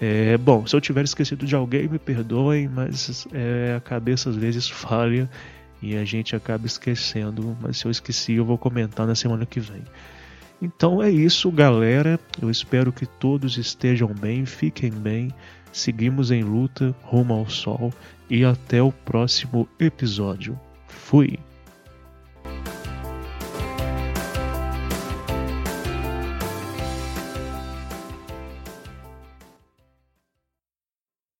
É, 0.00 0.36
bom, 0.36 0.66
se 0.66 0.76
eu 0.76 0.80
tiver 0.80 1.04
esquecido 1.04 1.44
de 1.44 1.56
alguém, 1.56 1.88
me 1.88 1.98
perdoem, 1.98 2.68
mas 2.68 3.26
é, 3.32 3.74
a 3.76 3.80
cabeça 3.80 4.30
às 4.30 4.36
vezes 4.36 4.68
falha 4.68 5.28
e 5.82 5.96
a 5.96 6.04
gente 6.04 6.36
acaba 6.36 6.66
esquecendo. 6.66 7.56
Mas 7.60 7.78
se 7.78 7.86
eu 7.86 7.90
esqueci, 7.90 8.34
eu 8.34 8.44
vou 8.44 8.58
comentar 8.58 9.06
na 9.06 9.14
semana 9.14 9.44
que 9.44 9.58
vem. 9.58 9.82
Então 10.60 11.02
é 11.02 11.10
isso, 11.10 11.50
galera. 11.50 12.18
Eu 12.40 12.50
espero 12.50 12.92
que 12.92 13.06
todos 13.06 13.56
estejam 13.56 14.08
bem, 14.08 14.44
fiquem 14.44 14.90
bem. 14.90 15.32
Seguimos 15.72 16.30
em 16.30 16.42
luta 16.42 16.94
rumo 17.02 17.34
ao 17.34 17.48
sol 17.48 17.92
e 18.30 18.44
até 18.44 18.82
o 18.82 18.92
próximo 18.92 19.68
episódio. 19.78 20.58
Fui! 20.86 21.38